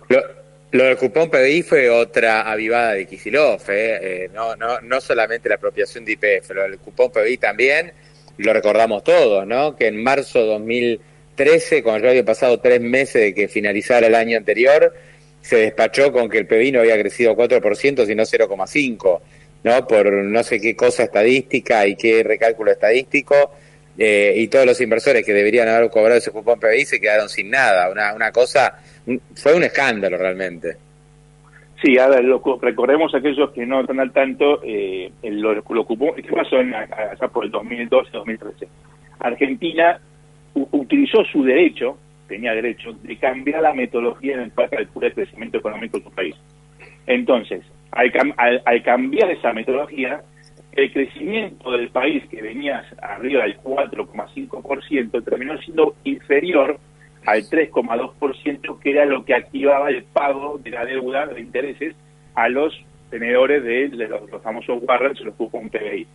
lo 0.71 0.83
del 0.83 0.97
cupón 0.97 1.29
PDI 1.29 1.63
fue 1.63 1.89
otra 1.89 2.49
avivada 2.49 2.93
de 2.93 3.07
Kisilov, 3.07 3.61
¿eh? 3.69 3.99
¿eh? 4.01 4.29
no, 4.33 4.55
no, 4.55 4.79
no 4.81 5.01
solamente 5.01 5.49
la 5.49 5.55
apropiación 5.55 6.05
de 6.05 6.11
IPF, 6.11 6.51
lo 6.51 6.63
del 6.63 6.77
cupón 6.77 7.11
PDI 7.11 7.37
también, 7.37 7.91
lo 8.37 8.53
recordamos 8.53 9.03
todos, 9.03 9.47
¿no? 9.47 9.75
Que 9.75 9.87
en 9.87 10.01
marzo 10.01 10.39
de 10.39 10.45
2013, 10.45 11.81
cuando 11.81 12.03
ya 12.03 12.11
había 12.11 12.25
pasado 12.25 12.59
tres 12.59 12.79
meses 12.81 13.21
de 13.21 13.33
que 13.33 13.47
finalizara 13.47 14.07
el 14.07 14.15
año 14.15 14.37
anterior, 14.37 14.93
se 15.41 15.57
despachó 15.57 16.11
con 16.11 16.29
que 16.29 16.37
el 16.37 16.47
PBI 16.47 16.71
no 16.73 16.79
había 16.81 16.99
crecido 16.99 17.35
4%, 17.35 18.05
sino 18.05 18.23
0,5%, 18.23 19.19
¿no? 19.63 19.87
Por 19.87 20.11
no 20.11 20.43
sé 20.43 20.61
qué 20.61 20.75
cosa 20.75 21.03
estadística 21.03 21.87
y 21.87 21.95
qué 21.95 22.23
recálculo 22.23 22.71
estadístico, 22.71 23.51
eh, 23.99 24.33
y 24.37 24.47
todos 24.47 24.65
los 24.65 24.79
inversores 24.79 25.25
que 25.25 25.33
deberían 25.33 25.67
haber 25.67 25.89
cobrado 25.89 26.15
ese 26.15 26.31
cupón 26.31 26.59
PBI 26.59 26.85
se 26.85 27.01
quedaron 27.01 27.27
sin 27.27 27.49
nada, 27.49 27.91
una, 27.91 28.13
una 28.13 28.31
cosa 28.31 28.79
fue 29.35 29.53
un 29.53 29.63
escándalo 29.63 30.17
realmente. 30.17 30.77
Sí, 31.83 31.97
a 31.97 32.07
ver, 32.07 32.23
lo, 32.25 32.41
recordemos 32.61 33.13
aquellos 33.13 33.51
que 33.51 33.65
no 33.65 33.81
están 33.81 33.99
al 33.99 34.11
tanto, 34.11 34.61
eh, 34.63 35.11
lo, 35.23 35.53
lo 35.53 35.81
ocupó, 35.81 36.13
¿qué 36.15 36.23
pasó 36.23 36.59
en, 36.59 36.73
allá 36.73 37.27
por 37.31 37.45
el 37.45 37.51
2012-2013? 37.51 38.67
Argentina 39.19 39.99
utilizó 40.53 41.23
su 41.25 41.43
derecho, 41.43 41.97
tenía 42.27 42.53
derecho, 42.53 42.93
de 43.03 43.17
cambiar 43.17 43.61
la 43.61 43.73
metodología 43.73 44.35
en 44.35 44.41
el 44.41 44.51
para 44.51 44.69
calcular 44.69 45.09
el 45.09 45.15
crecimiento 45.15 45.57
económico 45.57 45.97
de 45.97 46.03
su 46.03 46.11
país. 46.11 46.35
Entonces, 47.07 47.63
al, 47.91 48.11
al, 48.65 48.83
cambiar 48.83 49.31
esa 49.31 49.53
metodología, 49.53 50.21
el 50.73 50.93
crecimiento 50.93 51.71
del 51.71 51.89
país, 51.89 52.23
que 52.29 52.41
venía 52.41 52.85
arriba 53.01 53.43
del 53.43 53.57
4,5%, 53.57 55.23
terminó 55.23 55.57
siendo 55.59 55.95
inferior 56.03 56.79
al 57.25 57.41
3,2%, 57.43 58.79
que 58.79 58.91
era 58.91 59.05
lo 59.05 59.25
que 59.25 59.35
activaba 59.35 59.89
el 59.89 60.03
pago 60.03 60.59
de 60.63 60.71
la 60.71 60.85
deuda 60.85 61.27
de 61.27 61.41
intereses 61.41 61.95
a 62.35 62.49
los 62.49 62.73
tenedores 63.09 63.63
de, 63.63 64.07
los, 64.07 64.41
famosos 64.41 64.81
warrants, 64.83 65.21
los 65.21 65.35
cupón 65.35 65.69
PBI. 65.69 66.07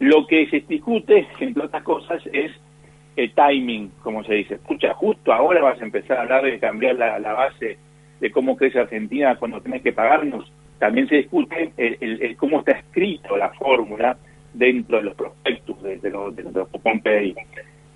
Lo 0.00 0.26
que 0.26 0.46
se 0.48 0.60
discute, 0.60 1.26
entre 1.40 1.64
otras 1.64 1.82
cosas, 1.82 2.22
es 2.32 2.52
el 3.16 3.32
timing, 3.32 3.90
como 4.02 4.22
se 4.24 4.34
dice. 4.34 4.54
Escucha, 4.54 4.94
justo 4.94 5.32
ahora 5.32 5.60
vas 5.60 5.80
a 5.80 5.84
empezar 5.84 6.18
a 6.18 6.22
hablar 6.22 6.44
de 6.44 6.58
cambiar 6.58 6.96
la, 6.96 7.32
base 7.32 7.78
de 8.20 8.30
cómo 8.30 8.56
crece 8.56 8.78
Argentina 8.78 9.36
cuando 9.36 9.60
tenés 9.60 9.82
que 9.82 9.92
pagarnos. 9.92 10.52
También 10.78 11.08
se 11.08 11.16
discute 11.16 11.72
el, 11.76 12.36
cómo 12.36 12.60
está 12.60 12.72
escrito 12.72 13.36
la 13.36 13.50
fórmula 13.50 14.16
dentro 14.52 14.98
de 14.98 15.04
los 15.04 15.14
prospectos 15.14 15.82
de, 15.82 16.10
los, 16.10 16.34
de 16.34 16.42
los. 16.44 16.68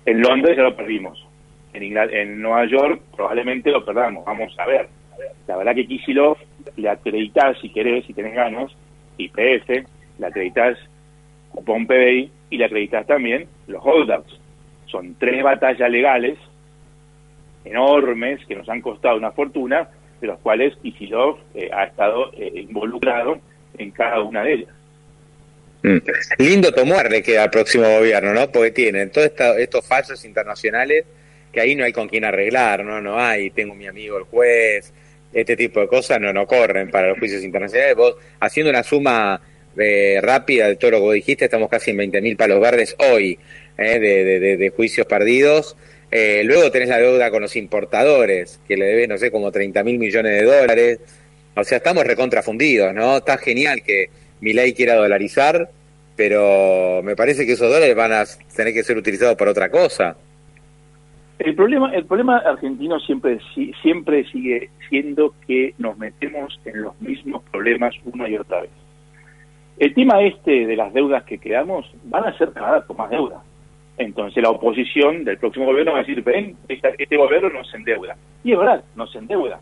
En 0.05 0.21
Londres 0.21 0.57
ya 0.57 0.63
lo 0.63 0.75
perdimos. 0.75 1.25
En, 1.73 2.41
Nueva 2.41 2.65
York 2.65 3.01
probablemente 3.15 3.71
lo 3.71 3.85
perdamos. 3.85 4.25
Vamos 4.25 4.53
a 4.59 4.65
ver. 4.65 4.87
La 5.47 5.57
verdad 5.57 5.75
que 5.75 5.87
Kisilov 5.87 6.37
le 6.75 6.89
acreditas 6.89 7.57
si 7.59 7.69
querés, 7.69 8.05
si 8.05 8.13
tenés 8.13 8.33
ganas, 8.33 8.71
IPF, 9.17 9.85
le 10.19 10.27
acreditas 10.27 10.77
cupón 11.49 11.85
PBI 11.85 12.31
y 12.49 12.57
le 12.57 12.65
acreditas 12.65 13.05
también 13.07 13.47
los 13.67 13.81
holdouts. 13.83 14.39
Son 14.87 15.15
tres 15.15 15.41
batallas 15.43 15.89
legales 15.89 16.37
enormes 17.65 18.45
que 18.45 18.55
nos 18.55 18.67
han 18.69 18.81
costado 18.81 19.17
una 19.17 19.31
fortuna, 19.31 19.89
de 20.23 20.29
los 20.29 20.39
cuales 20.39 20.73
Kisilov 20.81 21.37
eh, 21.53 21.69
ha 21.73 21.83
estado 21.83 22.31
eh, 22.31 22.49
involucrado 22.55 23.39
en 23.77 23.91
cada 23.91 24.21
una 24.21 24.41
de 24.41 24.53
ellas. 24.53 24.69
Mm. 25.83 25.97
Lindo 26.37 26.71
tomar 26.71 27.11
le 27.11 27.21
queda 27.21 27.43
al 27.43 27.49
próximo 27.49 27.83
gobierno, 27.83 28.33
¿no? 28.33 28.49
Porque 28.49 28.71
tienen 28.71 29.11
todos 29.11 29.31
estos 29.57 29.85
falsos 29.85 30.23
internacionales 30.23 31.03
que 31.51 31.59
ahí 31.59 31.75
no 31.75 31.83
hay 31.83 31.91
con 31.91 32.07
quién 32.07 32.23
arreglar, 32.23 32.85
¿no? 32.85 33.01
No 33.01 33.19
hay, 33.19 33.49
tengo 33.49 33.75
mi 33.75 33.85
amigo 33.85 34.17
el 34.17 34.23
juez, 34.23 34.93
este 35.33 35.57
tipo 35.57 35.81
de 35.81 35.87
cosas 35.87 36.21
no, 36.21 36.31
no 36.31 36.47
corren 36.47 36.89
para 36.89 37.09
los 37.09 37.19
juicios 37.19 37.43
internacionales. 37.43 37.95
Vos, 37.97 38.15
haciendo 38.39 38.69
una 38.69 38.81
suma 38.81 39.41
eh, 39.77 40.19
rápida 40.21 40.69
de 40.69 40.77
todo 40.77 40.91
lo 40.91 41.01
que 41.09 41.15
dijiste, 41.15 41.45
estamos 41.45 41.69
casi 41.69 41.91
en 41.91 41.97
20.000 41.97 42.37
palos 42.37 42.61
verdes 42.61 42.95
hoy 43.11 43.37
eh, 43.77 43.99
de, 43.99 44.57
de, 44.57 44.69
juicios 44.69 45.05
perdidos. 45.05 45.75
Eh, 46.15 46.43
luego 46.43 46.69
tenés 46.69 46.89
la 46.89 46.99
deuda 46.99 47.31
con 47.31 47.41
los 47.41 47.55
importadores, 47.55 48.61
que 48.67 48.77
le 48.77 48.85
debe, 48.85 49.07
no 49.07 49.17
sé, 49.17 49.31
como 49.31 49.51
30 49.51 49.83
mil 49.83 49.97
millones 49.97 50.39
de 50.39 50.43
dólares. 50.45 50.99
O 51.55 51.63
sea, 51.63 51.79
estamos 51.79 52.03
recontrafundidos, 52.03 52.93
¿no? 52.93 53.17
Está 53.17 53.39
genial 53.39 53.81
que 53.81 54.09
mi 54.39 54.53
ley 54.53 54.73
quiera 54.75 54.93
dolarizar, 54.93 55.71
pero 56.15 57.01
me 57.03 57.15
parece 57.15 57.47
que 57.47 57.53
esos 57.53 57.67
dólares 57.67 57.95
van 57.95 58.13
a 58.13 58.25
tener 58.55 58.75
que 58.75 58.83
ser 58.83 58.95
utilizados 58.95 59.35
por 59.35 59.47
otra 59.47 59.71
cosa. 59.71 60.15
El 61.39 61.55
problema, 61.55 61.91
el 61.95 62.05
problema 62.05 62.37
argentino 62.37 62.99
siempre, 62.99 63.39
siempre 63.81 64.23
sigue 64.25 64.69
siendo 64.89 65.33
que 65.47 65.73
nos 65.79 65.97
metemos 65.97 66.59
en 66.65 66.83
los 66.83 67.01
mismos 67.01 67.41
problemas 67.51 67.95
una 68.05 68.29
y 68.29 68.37
otra 68.37 68.61
vez. 68.61 68.69
El 69.79 69.95
tema 69.95 70.21
este 70.21 70.67
de 70.67 70.75
las 70.75 70.93
deudas 70.93 71.23
que 71.23 71.39
quedamos 71.39 71.91
van 72.03 72.25
a 72.25 72.37
ser 72.37 72.51
pagadas 72.51 72.85
con 72.85 72.97
más 72.97 73.09
deuda. 73.09 73.41
Entonces 73.97 74.41
la 74.41 74.49
oposición 74.49 75.23
del 75.23 75.37
próximo 75.37 75.65
gobierno 75.65 75.93
va 75.93 75.99
a 75.99 76.03
decir, 76.03 76.23
ven, 76.23 76.55
este, 76.67 77.17
gobierno 77.17 77.49
nos 77.49 77.73
endeuda. 77.73 78.15
Y 78.43 78.53
es 78.53 78.57
verdad, 78.57 78.83
nos 78.95 79.15
endeuda. 79.15 79.59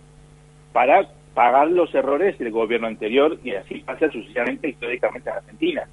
Para 0.71 1.07
pagar 1.33 1.69
los 1.69 1.93
errores 1.93 2.37
del 2.37 2.51
gobierno 2.51 2.87
anterior 2.87 3.37
y 3.43 3.51
así 3.51 3.79
pasa 3.79 4.09
sucesivamente 4.09 4.69
históricamente 4.69 5.29
en 5.29 5.35
Argentina. 5.35 5.83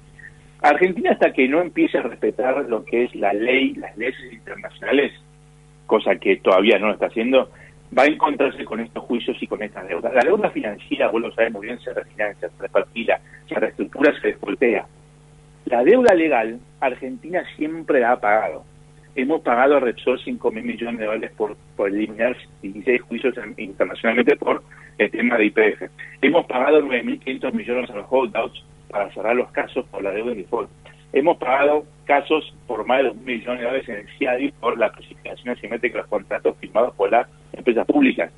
Argentina 0.61 1.11
hasta 1.11 1.31
que 1.31 1.47
no 1.47 1.61
empiece 1.61 1.97
a 1.97 2.01
respetar 2.01 2.65
lo 2.65 2.83
que 2.83 3.05
es 3.05 3.15
la 3.15 3.33
ley, 3.33 3.73
las 3.75 3.97
leyes 3.97 4.15
internacionales, 4.31 5.13
cosa 5.85 6.15
que 6.17 6.37
todavía 6.37 6.77
no 6.77 6.87
lo 6.87 6.93
está 6.93 7.07
haciendo, 7.07 7.49
va 7.97 8.03
a 8.03 8.07
encontrarse 8.07 8.65
con 8.65 8.79
estos 8.79 9.03
juicios 9.03 9.37
y 9.41 9.47
con 9.47 9.63
estas 9.63 9.87
deudas. 9.87 10.13
La 10.13 10.21
deuda 10.21 10.49
financiera, 10.51 11.09
vos 11.09 11.21
lo 11.21 11.31
sabes 11.31 11.51
muy 11.51 11.67
bien, 11.67 11.79
se 11.79 11.93
refinancia, 11.93 12.49
se 12.49 12.61
repartila, 12.61 13.19
se 13.47 13.55
reestructura, 13.55 14.13
se 14.19 14.27
desvoltea. 14.27 14.85
La 15.65 15.83
deuda 15.83 16.13
legal, 16.15 16.59
Argentina 16.79 17.43
siempre 17.55 17.99
la 17.99 18.13
ha 18.13 18.19
pagado. 18.19 18.63
Hemos 19.15 19.41
pagado 19.41 19.77
a 19.77 19.79
Repsol 19.79 20.19
5 20.23 20.51
mil 20.51 20.63
millones 20.63 20.99
de 20.99 21.05
dólares 21.05 21.31
por, 21.35 21.57
por 21.75 21.89
eliminar 21.89 22.37
16 22.61 23.01
juicios 23.01 23.35
internacionalmente 23.57 24.35
por 24.37 24.63
el 24.97 25.11
tema 25.11 25.37
de 25.37 25.45
IPF. 25.45 25.83
Hemos 26.21 26.45
pagado 26.45 26.81
9.500 26.81 27.53
millones 27.53 27.89
a 27.89 27.95
los 27.95 28.05
holdouts 28.09 28.63
para 28.89 29.11
cerrar 29.13 29.35
los 29.35 29.51
casos 29.51 29.85
por 29.87 30.03
la 30.03 30.11
deuda 30.11 30.31
de 30.31 30.37
default. 30.37 30.69
Hemos 31.11 31.37
pagado 31.37 31.85
casos 32.05 32.53
por 32.67 32.85
más 32.85 32.99
de 32.99 33.03
2 33.05 33.15
millones 33.17 33.59
de 33.59 33.65
dólares 33.65 33.89
en 33.89 33.95
el 33.95 34.07
CIADI 34.17 34.51
por 34.59 34.77
la 34.77 34.91
precipitación 34.91 35.49
asimétrica 35.49 35.97
de 35.97 36.01
los 36.01 36.09
contratos 36.09 36.55
firmados 36.57 36.93
por 36.95 37.11
las 37.11 37.27
empresas 37.53 37.85
públicas. 37.87 38.31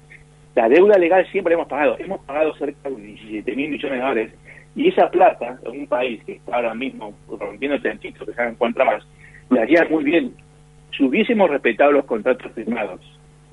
La 0.55 0.67
deuda 0.67 0.97
legal 0.97 1.25
siempre 1.31 1.53
hemos 1.53 1.67
pagado. 1.67 1.97
Hemos 1.99 2.21
pagado 2.21 2.53
cerca 2.55 2.89
de 2.89 2.95
17 2.95 3.55
mil 3.55 3.69
millones 3.71 3.99
de 3.99 4.05
dólares. 4.05 4.33
Y 4.75 4.87
esa 4.87 5.09
plata, 5.09 5.59
en 5.65 5.81
un 5.81 5.87
país 5.87 6.23
que 6.23 6.33
está 6.33 6.55
ahora 6.55 6.73
mismo 6.73 7.13
rompiendo 7.27 7.79
tantito, 7.81 8.25
que 8.25 8.33
se 8.33 8.43
encuentra 8.43 8.85
más, 8.85 9.05
le 9.49 9.61
haría 9.61 9.85
muy 9.89 10.03
bien. 10.03 10.33
Si 10.95 11.03
hubiésemos 11.03 11.49
respetado 11.49 11.91
los 11.91 12.05
contratos 12.05 12.51
firmados 12.53 13.01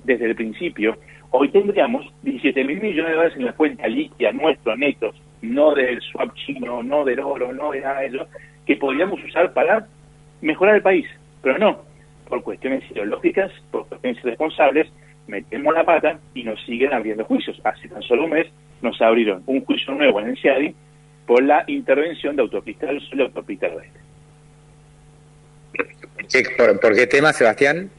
desde 0.04 0.26
el 0.26 0.36
principio, 0.36 0.96
hoy 1.30 1.48
tendríamos 1.48 2.06
17 2.22 2.64
mil 2.64 2.80
millones 2.80 3.10
de 3.10 3.16
dólares 3.16 3.36
en 3.36 3.46
la 3.46 3.52
cuenta 3.52 3.86
líquida, 3.88 4.32
nuestros 4.32 4.78
netos, 4.78 5.20
no 5.42 5.74
del 5.74 6.00
swap 6.02 6.34
chino, 6.34 6.82
no 6.82 7.04
del 7.04 7.20
oro, 7.20 7.52
no 7.52 7.72
de 7.72 7.80
nada 7.80 8.00
de 8.00 8.06
eso, 8.08 8.26
que 8.64 8.76
podríamos 8.76 9.22
usar 9.24 9.52
para 9.52 9.86
mejorar 10.40 10.76
el 10.76 10.82
país. 10.82 11.06
Pero 11.42 11.58
no, 11.58 11.82
por 12.28 12.42
cuestiones 12.42 12.88
ideológicas, 12.90 13.50
por 13.70 13.88
cuestiones 13.88 14.22
irresponsables, 14.24 14.88
metemos 15.26 15.74
la 15.74 15.84
pata 15.84 16.18
y 16.34 16.44
nos 16.44 16.64
siguen 16.64 16.92
abriendo 16.92 17.24
juicios. 17.24 17.60
Hace 17.64 17.88
tan 17.88 18.02
solo 18.02 18.24
un 18.24 18.30
mes 18.30 18.46
nos 18.82 19.00
abrieron 19.02 19.42
un 19.46 19.64
juicio 19.64 19.94
nuevo 19.94 20.20
en 20.20 20.28
el 20.28 20.38
CIADI 20.38 20.74
por 21.28 21.42
la 21.42 21.62
intervención 21.66 22.34
de 22.34 22.42
Autopista 22.42 22.86
del 22.86 23.02
Sur 23.02 23.18
y 23.18 23.22
Autopista 23.22 23.68
del 23.68 23.76
Oeste. 23.76 24.00
¿Por, 26.80 26.94
qué 26.96 27.06
tema, 27.06 27.34
Sebastián? 27.34 27.90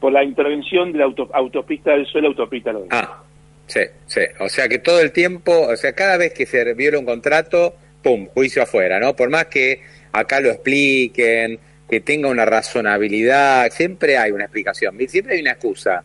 Por 0.00 0.12
la 0.12 0.24
intervención 0.24 0.90
de 0.90 1.00
la 1.00 1.04
Autopista 1.04 1.90
del 1.90 2.06
Sur 2.06 2.22
y 2.22 2.26
Autopista 2.26 2.70
del 2.70 2.78
Oeste. 2.78 2.96
Ah, 2.96 3.22
sí, 3.66 3.80
sí. 4.06 4.22
O 4.40 4.48
sea 4.48 4.66
que 4.66 4.78
todo 4.78 4.98
el 5.00 5.12
tiempo, 5.12 5.52
o 5.68 5.76
sea, 5.76 5.92
cada 5.92 6.16
vez 6.16 6.32
que 6.32 6.46
se 6.46 6.72
viola 6.72 6.98
un 6.98 7.04
contrato, 7.04 7.76
pum, 8.02 8.28
juicio 8.28 8.62
afuera, 8.62 8.98
¿no? 8.98 9.14
Por 9.14 9.28
más 9.28 9.44
que 9.46 9.82
acá 10.12 10.40
lo 10.40 10.48
expliquen, 10.48 11.58
que 11.86 12.00
tenga 12.00 12.30
una 12.30 12.46
razonabilidad, 12.46 13.70
siempre 13.72 14.16
hay 14.16 14.30
una 14.30 14.44
explicación, 14.44 14.96
siempre 15.06 15.34
hay 15.34 15.42
una 15.42 15.52
excusa. 15.52 16.02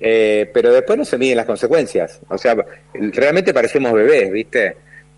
Eh, 0.00 0.50
pero 0.52 0.72
después 0.72 0.98
no 0.98 1.04
se 1.04 1.16
miden 1.16 1.36
las 1.36 1.46
consecuencias. 1.46 2.20
O 2.28 2.36
sea, 2.36 2.56
realmente 2.92 3.54
parecemos 3.54 3.92
bebés, 3.92 4.32
¿viste? 4.32 4.74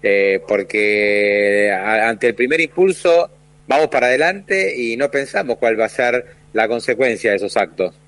Eh, 0.06 0.42
porque 0.46 1.72
ante 1.72 2.26
el 2.26 2.34
primer 2.34 2.60
impulso 2.60 3.30
vamos 3.66 3.88
para 3.88 4.08
adelante 4.08 4.74
y 4.76 4.98
no 4.98 5.10
pensamos 5.10 5.56
cuál 5.56 5.80
va 5.80 5.86
a 5.86 5.88
ser 5.88 6.26
la 6.52 6.68
consecuencia 6.68 7.30
de 7.30 7.36
esos 7.36 7.56
actos. 7.56 7.98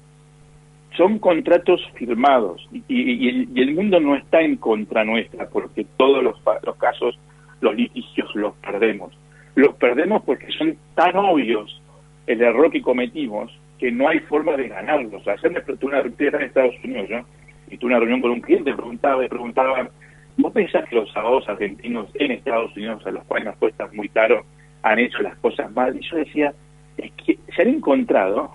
Son 0.94 1.18
contratos 1.18 1.80
firmados 1.94 2.68
y, 2.86 3.58
el, 3.58 3.74
mundo 3.74 3.98
no 3.98 4.14
está 4.14 4.42
en 4.42 4.56
contra 4.56 5.04
nuestra 5.04 5.48
porque 5.48 5.86
todos 5.96 6.22
los, 6.22 6.36
casos 6.76 7.18
los 7.62 7.74
litigios 7.74 8.28
los 8.34 8.54
perdemos. 8.56 9.14
Los 9.54 9.74
perdemos 9.76 10.22
porque 10.22 10.48
son 10.58 10.76
tan 10.94 11.16
obvios 11.16 11.80
el 12.26 12.42
error 12.42 12.70
que 12.70 12.82
cometimos 12.82 13.50
que 13.78 13.90
no 13.90 14.06
hay 14.06 14.18
forma 14.20 14.54
de 14.54 14.68
ganarlos. 14.68 15.26
Ayer 15.26 15.50
me 15.50 15.86
una 15.86 16.00
en 16.00 16.42
Estados 16.42 16.74
Unidos, 16.84 17.08
¿no? 17.08 17.26
Y 17.70 17.78
tuve 17.78 17.88
una 17.88 18.00
reunión 18.00 18.20
con 18.20 18.32
un 18.32 18.40
cliente, 18.42 18.74
preguntaba 18.74 19.24
y 19.24 19.28
preguntaba, 19.28 19.88
¿vos 20.36 20.52
pensás 20.52 20.88
que 20.88 20.96
los 20.96 21.16
abogados 21.16 21.48
argentinos 21.48 22.08
en 22.14 22.32
Estados 22.32 22.74
Unidos, 22.76 23.06
a 23.06 23.10
los 23.10 23.24
cuales 23.24 23.46
nos 23.46 23.56
cuesta 23.56 23.88
muy 23.92 24.08
caro, 24.08 24.44
han 24.82 24.98
hecho 24.98 25.22
las 25.22 25.36
cosas 25.38 25.70
mal? 25.72 25.96
Y 25.96 26.08
yo 26.08 26.16
decía, 26.16 26.54
es 26.96 27.12
que 27.12 27.38
se 27.54 27.62
han 27.62 27.68
encontrado 27.68 28.50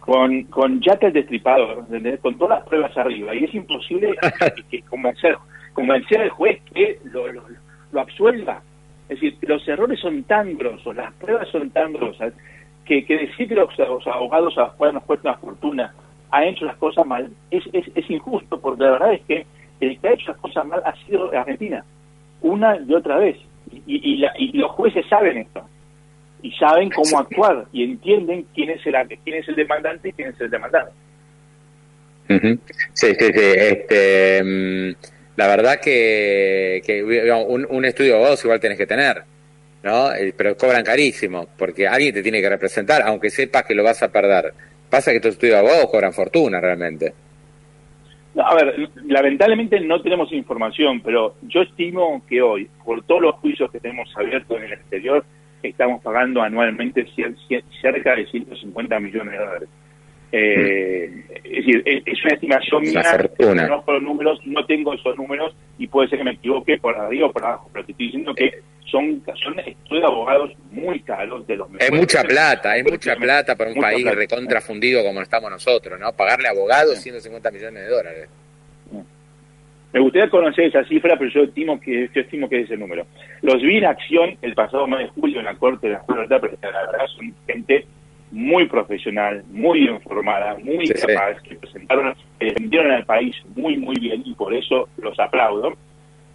con, 0.00 0.44
con 0.44 0.80
Jack 0.80 1.04
el 1.04 1.12
Destripador, 1.12 1.86
con 2.20 2.38
todas 2.38 2.58
las 2.58 2.68
pruebas 2.68 2.96
arriba, 2.96 3.34
y 3.34 3.44
es 3.44 3.54
imposible 3.54 4.14
que 4.70 4.82
convencer, 4.82 5.36
convencer 5.72 6.20
al 6.20 6.30
juez 6.30 6.60
que 6.72 6.98
lo, 7.04 7.32
lo, 7.32 7.42
lo 7.92 8.00
absuelva. 8.00 8.62
Es 9.08 9.20
decir, 9.20 9.36
los 9.42 9.66
errores 9.68 10.00
son 10.00 10.22
tan 10.24 10.56
grosos, 10.56 10.96
las 10.96 11.12
pruebas 11.14 11.48
son 11.48 11.70
tan 11.70 11.92
grosas, 11.92 12.32
que, 12.84 13.04
que 13.04 13.18
decir 13.18 13.48
que 13.48 13.54
los, 13.54 13.78
abogados 14.06 14.56
a 14.58 14.74
los 14.78 14.94
nos 14.94 15.04
cuesta 15.04 15.30
una 15.30 15.38
fortuna 15.38 15.94
han 16.30 16.44
hecho 16.44 16.64
las 16.64 16.76
cosas 16.76 17.06
mal 17.06 17.30
es, 17.50 17.64
es, 17.72 17.86
es, 17.94 18.10
injusto, 18.10 18.60
porque 18.60 18.82
la 18.82 18.90
verdad 18.92 19.14
es 19.14 19.22
que 19.22 19.46
el 19.80 19.98
que 19.98 20.08
ha 20.08 20.12
hecho 20.12 20.32
las 20.32 20.40
cosas 20.40 20.66
mal 20.66 20.82
ha 20.84 20.94
sido 21.04 21.32
Argentina, 21.36 21.84
una 22.40 22.78
y 22.86 22.94
otra 22.94 23.18
vez. 23.18 23.36
Y, 23.86 24.24
y, 24.36 24.52
los 24.58 24.70
jueces 24.72 25.04
saben 25.08 25.38
esto, 25.38 25.66
y 26.42 26.52
saben 26.52 26.90
cómo 26.90 27.18
actuar, 27.18 27.64
y 27.72 27.82
entienden 27.82 28.46
quién 28.54 28.70
es 28.70 28.86
el, 28.86 28.94
quién 29.24 29.36
es 29.36 29.48
el 29.48 29.56
demandante 29.56 30.10
y 30.10 30.12
quién 30.12 30.28
es 30.28 30.40
el 30.40 30.50
demandado. 30.50 30.90
Sí, 32.28 32.58
sí, 32.92 33.14
sí. 33.18 33.32
Este, 33.34 34.42
mm, 34.42 34.94
la 35.36 35.46
verdad 35.48 35.80
que, 35.80 36.82
que 36.86 37.02
un, 37.02 37.66
un, 37.68 37.84
estudio 37.84 38.12
de 38.12 38.16
abogados 38.16 38.44
igual 38.44 38.60
tenés 38.60 38.78
que 38.78 38.86
tener, 38.86 39.22
¿no? 39.82 40.12
Eh, 40.14 40.32
pero 40.36 40.56
cobran 40.56 40.84
carísimo, 40.84 41.48
porque 41.58 41.88
alguien 41.88 42.14
te 42.14 42.22
tiene 42.22 42.40
que 42.40 42.48
representar, 42.48 43.02
aunque 43.02 43.30
sepas 43.30 43.64
que 43.64 43.74
lo 43.74 43.82
vas 43.82 44.02
a 44.02 44.12
perder. 44.12 44.54
Pasa 44.88 45.10
que 45.10 45.16
estos 45.16 45.32
estudios 45.32 45.54
de 45.54 45.60
abogados 45.60 45.90
cobran 45.90 46.12
fortuna 46.12 46.60
realmente. 46.60 47.12
A 48.36 48.54
ver, 48.54 48.90
lamentablemente 49.06 49.80
no 49.80 50.00
tenemos 50.02 50.32
información, 50.32 51.00
pero 51.00 51.34
yo 51.42 51.62
estimo 51.62 52.22
que 52.28 52.42
hoy, 52.42 52.68
por 52.84 53.02
todos 53.04 53.22
los 53.22 53.34
juicios 53.36 53.70
que 53.70 53.80
tenemos 53.80 54.12
abiertos 54.16 54.56
en 54.56 54.64
el 54.64 54.72
exterior, 54.72 55.24
estamos 55.62 56.02
pagando 56.02 56.42
anualmente 56.42 57.06
cerca 57.80 58.16
de 58.16 58.26
150 58.26 59.00
millones 59.00 59.32
de 59.32 59.38
dólares. 59.38 59.68
Eh, 60.36 61.08
es 61.44 61.64
decir, 61.64 61.82
es 61.84 62.24
una 62.24 62.34
estimación 62.34 62.82
mía, 62.82 63.02
no 63.38 63.68
conozco 63.68 63.92
los 63.92 64.02
números, 64.02 64.40
no 64.44 64.66
tengo 64.66 64.92
esos 64.92 65.16
números 65.16 65.54
y 65.78 65.86
puede 65.86 66.08
ser 66.08 66.18
que 66.18 66.24
me 66.24 66.32
equivoque 66.32 66.76
por 66.78 66.96
arriba 66.96 67.28
o 67.28 67.32
por 67.32 67.44
abajo, 67.44 67.70
pero 67.72 67.84
te 67.84 67.92
estoy 67.92 68.06
diciendo 68.06 68.34
que 68.34 68.52
son, 68.84 69.22
son 69.40 69.56
estoy 69.60 70.00
de 70.00 70.04
abogados 70.04 70.50
muy 70.72 70.98
caros 71.00 71.46
de 71.46 71.56
los 71.56 71.68
Es 71.78 71.92
mucha 71.92 72.24
plata, 72.24 72.76
es 72.76 72.82
mucha 72.82 73.14
plata 73.14 73.54
para 73.54 73.70
un 73.70 73.80
país 73.80 74.04
recontrafundido 74.04 75.04
como 75.04 75.22
estamos 75.22 75.52
nosotros, 75.52 76.00
¿no? 76.00 76.12
Pagarle 76.12 76.48
a 76.48 76.50
abogados 76.50 76.98
150 76.98 77.50
millones 77.52 77.84
de 77.84 77.88
dólares. 77.88 78.28
Me 79.92 80.00
gustaría 80.00 80.28
conocer 80.28 80.64
esa 80.64 80.82
cifra, 80.86 81.16
pero 81.16 81.30
yo 81.30 81.44
estimo 81.44 81.78
que 81.78 82.10
yo 82.12 82.20
estimo 82.22 82.48
que 82.48 82.58
es 82.58 82.64
ese 82.64 82.76
número. 82.76 83.06
Los 83.42 83.62
vi 83.62 83.76
en 83.76 83.84
acción 83.84 84.36
el 84.42 84.54
pasado 84.54 84.88
mes 84.88 84.98
de 84.98 85.08
julio 85.10 85.38
en 85.38 85.44
la 85.44 85.54
Corte 85.54 85.86
de 85.86 85.92
la 85.92 86.02
pero 86.04 86.58
la 86.60 86.86
verdad 86.86 87.06
son 87.16 87.32
gente 87.46 87.86
muy 88.34 88.66
profesional, 88.66 89.44
muy 89.48 89.88
informada, 89.88 90.56
muy 90.58 90.88
capaz, 90.88 91.40
que 91.42 91.54
presentaron, 91.54 92.14
que 92.38 92.46
defendieron 92.46 92.90
al 92.90 93.06
país 93.06 93.36
muy, 93.54 93.76
muy 93.76 93.94
bien 93.94 94.22
y 94.26 94.34
por 94.34 94.52
eso 94.52 94.88
los 94.98 95.18
aplaudo. 95.20 95.74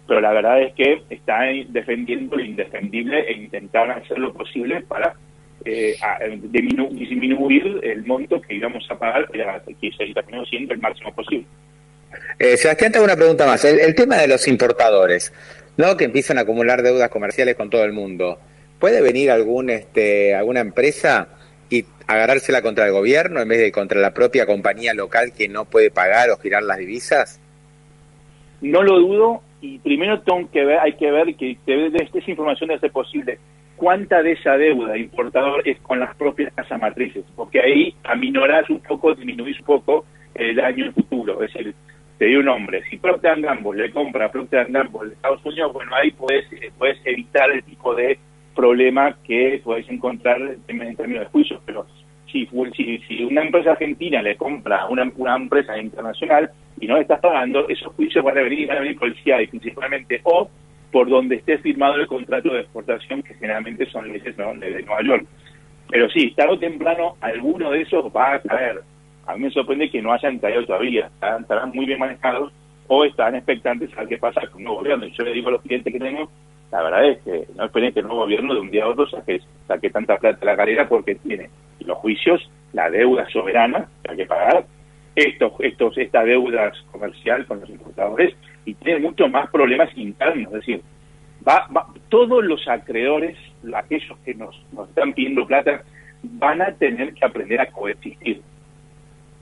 Pero 0.08 0.22
la 0.22 0.32
verdad 0.32 0.62
es 0.62 0.74
que 0.74 1.02
están 1.10 1.46
defendiendo 1.68 2.36
lo 2.36 2.42
indefendible 2.42 3.20
e 3.20 3.34
intentaron 3.34 3.90
hacer 3.90 4.18
lo 4.18 4.32
posible 4.32 4.80
para 4.80 5.14
eh, 5.64 5.94
disminuir 6.42 7.80
el 7.82 8.04
monto 8.06 8.40
que 8.40 8.54
íbamos 8.54 8.90
a 8.90 8.98
pagar, 8.98 9.28
que 9.30 9.92
se 9.92 10.14
terminó 10.14 10.44
siendo 10.46 10.72
el 10.72 10.80
máximo 10.80 11.14
posible. 11.14 11.44
Eh, 12.38 12.56
Sebastián, 12.56 12.92
tengo 12.92 13.04
una 13.04 13.14
pregunta 13.14 13.46
más. 13.46 13.62
El, 13.66 13.78
el, 13.78 13.94
tema 13.94 14.16
de 14.16 14.26
los 14.26 14.48
importadores, 14.48 15.34
¿no? 15.76 15.98
que 15.98 16.06
empiezan 16.06 16.38
a 16.38 16.40
acumular 16.40 16.82
deudas 16.82 17.10
comerciales 17.10 17.56
con 17.56 17.68
todo 17.68 17.84
el 17.84 17.92
mundo. 17.92 18.40
¿Puede 18.78 19.02
venir 19.02 19.30
algún, 19.30 19.68
este, 19.68 20.34
alguna 20.34 20.60
empresa 20.60 21.28
y 21.70 21.84
agarrársela 22.06 22.60
contra 22.60 22.86
el 22.86 22.92
gobierno 22.92 23.40
en 23.40 23.48
vez 23.48 23.60
de 23.60 23.72
contra 23.72 24.00
la 24.00 24.12
propia 24.12 24.44
compañía 24.44 24.92
local 24.92 25.32
que 25.36 25.48
no 25.48 25.64
puede 25.64 25.90
pagar 25.90 26.30
o 26.30 26.36
girar 26.36 26.64
las 26.64 26.78
divisas? 26.78 27.40
No 28.60 28.82
lo 28.82 28.98
dudo 28.98 29.42
y 29.60 29.78
primero 29.78 30.20
tengo 30.20 30.50
que 30.50 30.64
ver, 30.64 30.78
hay 30.80 30.94
que 30.94 31.10
ver 31.10 31.34
que 31.36 31.56
esa 31.66 32.30
información 32.30 32.68
debe 32.68 32.80
ser 32.80 32.92
posible. 32.92 33.38
¿Cuánta 33.76 34.22
de 34.22 34.32
esa 34.32 34.58
deuda 34.58 34.98
importador 34.98 35.66
es 35.66 35.78
con 35.80 36.00
las 36.00 36.14
propias 36.16 36.52
casas 36.52 36.78
matrices? 36.80 37.24
Porque 37.34 37.60
ahí 37.60 37.94
aminorás 38.04 38.68
un 38.68 38.80
poco, 38.80 39.14
disminuís 39.14 39.58
un 39.60 39.64
poco 39.64 40.04
el 40.34 40.54
daño 40.56 40.92
futuro. 40.92 41.42
Es 41.42 41.52
decir, 41.52 41.74
te 42.18 42.26
dio 42.26 42.40
un 42.40 42.44
nombre. 42.44 42.82
Si 42.90 42.98
Procter 42.98 43.40
Gamble 43.40 43.82
le 43.82 43.90
compra 43.90 44.26
a 44.26 44.30
Procter 44.30 44.70
Gamble 44.70 45.08
de 45.08 45.14
Estados 45.14 45.44
Unidos, 45.46 45.72
bueno, 45.72 45.94
ahí 45.94 46.10
puedes, 46.10 46.44
puedes 46.76 46.98
evitar 47.06 47.50
el 47.50 47.62
tipo 47.62 47.94
de 47.94 48.18
problema 48.60 49.16
que 49.24 49.58
podéis 49.64 49.88
encontrar 49.88 50.38
en, 50.68 50.96
términos 50.96 51.24
de 51.24 51.30
juicios, 51.30 51.62
pero 51.64 51.86
si, 52.30 52.46
si, 53.08 53.24
una 53.24 53.42
empresa 53.42 53.72
argentina 53.72 54.20
le 54.20 54.36
compra 54.36 54.82
a 54.82 54.88
una, 54.88 55.10
una 55.16 55.36
empresa 55.36 55.78
internacional 55.78 56.50
y 56.78 56.86
no 56.86 56.96
le 56.96 57.02
estás 57.02 57.20
pagando, 57.20 57.66
esos 57.68 57.94
juicios 57.94 58.22
van 58.22 58.36
a 58.36 58.42
venir, 58.42 58.68
van 58.68 58.76
a 58.76 58.80
venir 58.80 58.98
por 58.98 59.08
el 59.08 59.48
principalmente, 59.48 60.20
o 60.24 60.50
por 60.92 61.08
donde 61.08 61.36
esté 61.36 61.56
firmado 61.58 61.94
el 61.94 62.06
contrato 62.06 62.52
de 62.52 62.60
exportación, 62.60 63.22
que 63.22 63.34
generalmente 63.34 63.86
son 63.90 64.12
leyes 64.12 64.36
¿no? 64.36 64.52
de, 64.54 64.82
Nueva 64.82 65.02
York. 65.04 65.26
Pero 65.88 66.10
sí, 66.10 66.32
tarde 66.36 66.52
o 66.52 66.58
temprano 66.58 67.16
alguno 67.22 67.70
de 67.70 67.82
esos 67.82 68.04
va 68.14 68.34
a 68.34 68.40
caer. 68.40 68.82
A 69.26 69.36
mí 69.36 69.44
me 69.44 69.50
sorprende 69.50 69.90
que 69.90 70.02
no 70.02 70.12
hayan 70.12 70.38
caído 70.38 70.66
todavía, 70.66 71.06
estarán, 71.06 71.70
muy 71.72 71.86
bien 71.86 71.98
manejados 71.98 72.52
o 72.88 73.04
están 73.04 73.36
expectantes 73.36 73.90
a 73.94 74.00
ver 74.00 74.08
qué 74.08 74.18
pasa 74.18 74.42
con 74.48 74.58
un 74.58 74.64
nuevo 74.64 74.80
gobierno. 74.80 75.06
Yo 75.06 75.24
le 75.24 75.32
digo 75.32 75.48
a 75.48 75.52
los 75.52 75.62
clientes 75.62 75.90
que 75.92 75.98
tenemos, 75.98 76.28
la 76.72 76.82
verdad 76.82 77.04
es 77.08 77.18
que 77.22 77.46
no 77.56 77.64
esperen 77.64 77.92
que 77.92 78.00
el 78.00 78.06
nuevo 78.06 78.22
gobierno 78.22 78.54
de 78.54 78.60
un 78.60 78.70
día 78.70 78.84
a 78.84 78.88
otro 78.88 79.08
saque, 79.08 79.40
saque 79.66 79.90
tanta 79.90 80.18
plata 80.18 80.38
de 80.38 80.46
la 80.46 80.54
galera 80.54 80.88
porque 80.88 81.16
tiene 81.16 81.50
los 81.80 81.98
juicios, 81.98 82.48
la 82.72 82.88
deuda 82.90 83.28
soberana 83.30 83.88
que 84.02 84.12
hay 84.12 84.16
que 84.18 84.26
pagar, 84.26 84.64
estos, 85.16 85.52
estos, 85.58 85.98
esta 85.98 86.22
deuda 86.24 86.72
comercial 86.92 87.44
con 87.46 87.60
los 87.60 87.68
importadores 87.68 88.34
y 88.64 88.74
tiene 88.74 89.00
muchos 89.00 89.30
más 89.30 89.50
problemas 89.50 89.90
internos. 89.96 90.52
Es 90.52 90.60
decir, 90.60 90.82
va, 91.46 91.68
todos 92.08 92.44
los 92.44 92.66
acreedores, 92.68 93.36
aquellos 93.74 94.16
que 94.24 94.34
nos, 94.34 94.64
nos 94.72 94.88
están 94.88 95.12
pidiendo 95.12 95.46
plata, 95.46 95.82
van 96.22 96.62
a 96.62 96.72
tener 96.72 97.14
que 97.14 97.24
aprender 97.24 97.60
a 97.60 97.66
coexistir. 97.66 98.42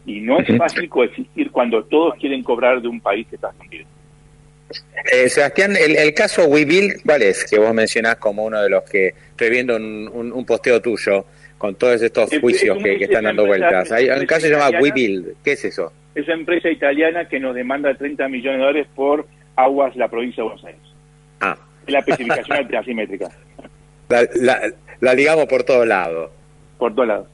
Y 0.06 0.20
no 0.20 0.38
es 0.38 0.56
fácil 0.56 0.88
coexistir 0.88 1.50
cuando 1.50 1.84
todos 1.84 2.14
quieren 2.14 2.42
cobrar 2.42 2.80
de 2.80 2.88
un 2.88 3.00
país 3.00 3.26
que 3.28 3.34
está 3.34 3.52
fundido. 3.52 3.86
Eh, 5.10 5.28
Sebastián, 5.28 5.76
el, 5.76 5.96
el 5.96 6.14
caso 6.14 6.46
WeBuild, 6.46 7.02
¿cuál 7.04 7.22
es? 7.22 7.44
Que 7.44 7.58
vos 7.58 7.72
mencionás 7.72 8.16
como 8.16 8.44
uno 8.44 8.60
de 8.60 8.68
los 8.68 8.84
que 8.84 9.14
estoy 9.30 9.50
viendo 9.50 9.76
un, 9.76 10.10
un, 10.12 10.44
posteo 10.44 10.82
tuyo 10.82 11.24
con 11.56 11.74
todos 11.76 12.02
estos 12.02 12.30
juicios 12.40 12.76
que, 12.82 12.96
están 12.96 13.24
dando 13.24 13.46
vueltas. 13.46 13.90
Hay 13.92 14.08
un 14.10 14.26
caso 14.26 14.42
que 14.42 14.48
se 14.48 14.50
llama 14.50 14.78
WeBuild. 14.78 15.36
¿Qué 15.42 15.52
es 15.52 15.64
eso? 15.64 15.92
Esa 16.14 16.32
empresa 16.32 16.68
italiana 16.68 17.28
que 17.28 17.40
nos 17.40 17.54
demanda 17.54 17.94
30 17.94 18.28
millones 18.28 18.58
de 18.58 18.66
dólares 18.66 18.86
por 18.94 19.26
aguas 19.56 19.96
la 19.96 20.08
provincia 20.08 20.42
de 20.42 20.48
Buenos 20.48 20.64
Aires. 20.64 20.80
Ah. 21.40 21.56
la 21.86 22.00
especificación 22.00 22.74
asimétrica. 22.76 23.30
La, 24.08 24.28
la, 24.34 24.60
la 25.00 25.14
ligamos 25.14 25.46
por 25.46 25.62
todos 25.62 25.86
lados. 25.86 26.30
Por 26.78 26.94
todos 26.94 27.08
lados. 27.08 27.28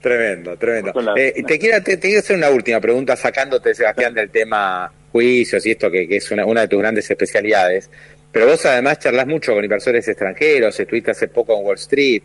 Tremendo, 0.00 0.56
tremendo. 0.56 0.92
Eh, 1.16 1.42
te, 1.46 1.58
quiero, 1.58 1.82
te, 1.82 1.98
quiero 1.98 2.20
hacer 2.20 2.36
una 2.36 2.48
última 2.48 2.80
pregunta 2.80 3.16
sacándote, 3.16 3.74
Sebastián, 3.74 4.14
del 4.14 4.30
tema 4.30 4.90
juicios 5.12 5.64
y 5.66 5.72
esto 5.72 5.90
que, 5.90 6.06
es 6.10 6.30
una, 6.30 6.44
de 6.62 6.68
tus 6.68 6.78
grandes 6.78 7.10
especialidades. 7.10 7.90
Pero 8.32 8.46
vos 8.46 8.64
además 8.66 8.98
charlas 8.98 9.26
mucho 9.26 9.54
con 9.54 9.64
inversores 9.64 10.06
extranjeros, 10.06 10.78
estuviste 10.78 11.10
hace 11.10 11.28
poco 11.28 11.58
en 11.58 11.66
Wall 11.66 11.76
Street. 11.76 12.22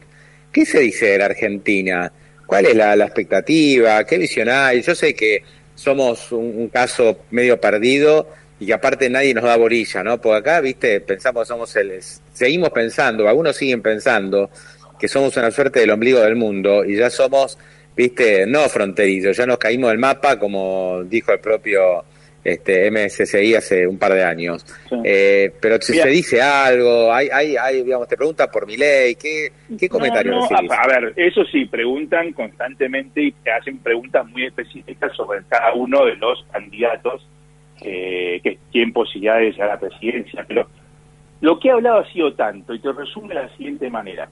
¿Qué 0.51 0.65
se 0.65 0.79
dice 0.79 1.07
de 1.07 1.17
la 1.17 1.25
Argentina? 1.25 2.11
¿Cuál 2.45 2.67
es 2.67 2.75
la, 2.75 2.93
expectativa? 2.93 4.03
¿Qué 4.05 4.17
visión 4.17 4.49
hay? 4.49 4.81
Yo 4.81 4.93
sé 4.93 5.15
que 5.15 5.43
somos 5.73 6.31
un, 6.31 6.69
caso 6.69 7.25
medio 7.31 7.59
perdido 7.59 8.29
y 8.59 8.67
que 8.67 8.73
aparte 8.73 9.09
nadie 9.09 9.33
nos 9.33 9.43
da 9.43 9.57
borilla, 9.57 10.03
¿no? 10.03 10.21
Porque 10.21 10.37
acá, 10.37 10.61
viste, 10.61 11.01
pensamos, 11.01 11.47
somos 11.47 11.75
el, 11.75 11.99
seguimos 12.33 12.69
pensando, 12.69 13.27
algunos 13.27 13.55
siguen 13.55 13.81
pensando 13.81 14.49
que 14.99 15.07
somos 15.07 15.35
una 15.35 15.51
suerte 15.51 15.81
del 15.81 15.89
ombligo 15.89 16.21
del 16.21 16.35
mundo 16.35 16.85
y 16.85 16.95
ya 16.95 17.09
somos, 17.09 17.57
viste, 17.97 18.45
no 18.45 18.69
fronterizos, 18.69 19.35
ya 19.35 19.45
nos 19.45 19.57
caímos 19.57 19.89
del 19.89 19.99
mapa, 19.99 20.39
como 20.39 21.03
dijo 21.03 21.33
el 21.33 21.39
propio 21.39 22.05
este, 22.45 22.91
MSCI 22.91 23.55
hace 23.55 23.87
un 23.87 23.97
par 23.97 24.13
de 24.13 24.23
años. 24.23 24.63
Eh, 25.03 25.51
pero 25.59 25.81
si 25.81 25.95
se 25.95 26.07
dice 26.09 26.39
algo, 26.43 27.11
hay, 27.11 27.27
hay, 27.33 27.57
hay, 27.57 27.81
digamos, 27.81 28.07
te 28.07 28.15
pregunta 28.15 28.51
por 28.51 28.67
mi 28.67 28.77
ley, 28.77 29.15
¿qué, 29.15 29.51
qué 29.77 29.89
comentarios 29.89 30.35
no, 30.35 30.57
a, 30.57 30.87
ver, 30.87 31.13
eso 31.15 31.43
sí, 31.45 31.65
preguntan 31.65 32.33
constantemente 32.33 33.23
y 33.23 33.31
te 33.31 33.51
hacen 33.51 33.79
preguntas 33.79 34.27
muy 34.27 34.45
específicas 34.45 35.11
sobre 35.15 35.41
cada 35.49 35.73
uno 35.73 36.05
de 36.05 36.15
los 36.17 36.45
candidatos 36.51 37.27
eh, 37.81 38.39
que 38.43 38.59
tienen 38.71 38.93
posibilidades 38.93 39.59
a 39.59 39.65
la 39.65 39.79
presidencia. 39.79 40.45
Pero 40.47 40.67
lo 41.41 41.59
que 41.59 41.69
he 41.69 41.71
hablado 41.71 41.97
ha 41.97 42.13
sido 42.13 42.35
tanto, 42.35 42.75
y 42.75 42.79
te 42.79 42.91
resumo 42.91 43.27
de 43.27 43.35
la 43.35 43.49
siguiente 43.57 43.89
manera. 43.89 44.29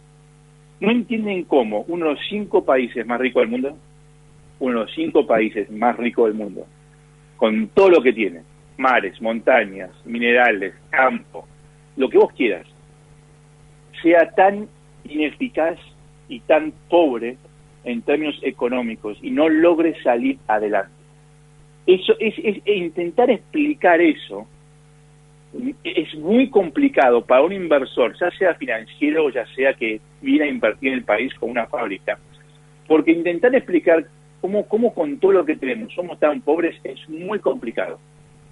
No 0.80 0.92
entienden 0.92 1.46
cómo 1.46 1.84
uno 1.88 2.06
de 2.06 2.12
los 2.12 2.22
cinco 2.30 2.64
países 2.64 3.08
más 3.08 3.20
ricos 3.20 3.42
del 3.42 3.50
mundo, 3.50 3.78
uno 4.60 4.80
de 4.80 4.86
los 4.86 4.94
cinco 4.94 5.26
países 5.26 5.72
más 5.72 5.98
ricos 5.98 6.28
del 6.28 6.36
mundo, 6.36 6.68
con 7.38 7.68
todo 7.70 7.90
lo 7.90 8.02
que 8.02 8.14
tiene, 8.14 8.42
mares, 8.78 9.22
montañas, 9.22 9.92
minerales, 10.06 10.74
campo, 10.90 11.48
lo 11.96 12.10
que 12.10 12.18
vos 12.18 12.32
quieras, 12.34 12.66
sea 14.02 14.32
tan 14.32 14.68
ineficaz 15.06 15.78
y 16.28 16.40
tan 16.42 16.74
pobre 16.90 17.38
en 17.84 18.02
términos 18.02 18.40
económicos 18.42 19.18
y 19.22 19.32
no 19.32 19.50
logre 19.50 20.02
salir 20.02 20.38
adelante. 20.48 20.92
Eso 21.86 22.14
es, 22.20 22.36
intentar 22.66 23.30
explicar 23.30 24.00
eso 24.00 24.48
es 25.84 26.16
muy 26.16 26.50
complicado 26.50 27.24
para 27.24 27.44
un 27.44 27.54
inversor, 27.54 28.18
ya 28.20 28.32
sea 28.32 28.56
financiero 28.56 29.26
o 29.26 29.30
ya 29.30 29.46
sea 29.54 29.74
que 29.74 30.02
viene 30.22 30.46
a 30.46 30.48
invertir 30.48 30.90
en 30.90 30.96
el 30.96 31.04
país 31.04 31.32
con 31.36 31.52
una 31.52 31.68
fábrica, 31.68 32.18
porque 32.88 33.12
intentar 33.12 33.54
explicar 33.54 34.08
¿Cómo, 34.44 34.68
¿Cómo 34.68 34.94
con 34.94 35.20
todo 35.20 35.32
lo 35.32 35.46
que 35.46 35.56
tenemos 35.56 35.94
somos 35.94 36.20
tan 36.20 36.42
pobres? 36.42 36.76
Es 36.84 37.08
muy 37.08 37.40
complicado. 37.40 37.98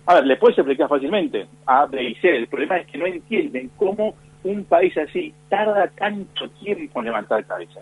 A 0.05 0.15
ver, 0.15 0.25
le 0.25 0.37
puedes 0.37 0.57
explicar 0.57 0.87
fácilmente 0.87 1.47
a 1.65 1.85
B 1.85 2.01
y 2.01 2.15
C. 2.15 2.33
El 2.33 2.47
problema 2.47 2.77
es 2.77 2.87
que 2.87 2.97
no 2.97 3.05
entienden 3.05 3.69
cómo 3.75 4.15
un 4.45 4.63
país 4.63 4.97
así 4.97 5.33
tarda 5.49 5.89
tanto 5.89 6.49
tiempo 6.51 6.99
en 6.99 7.07
levantar 7.07 7.45
cabeza. 7.45 7.81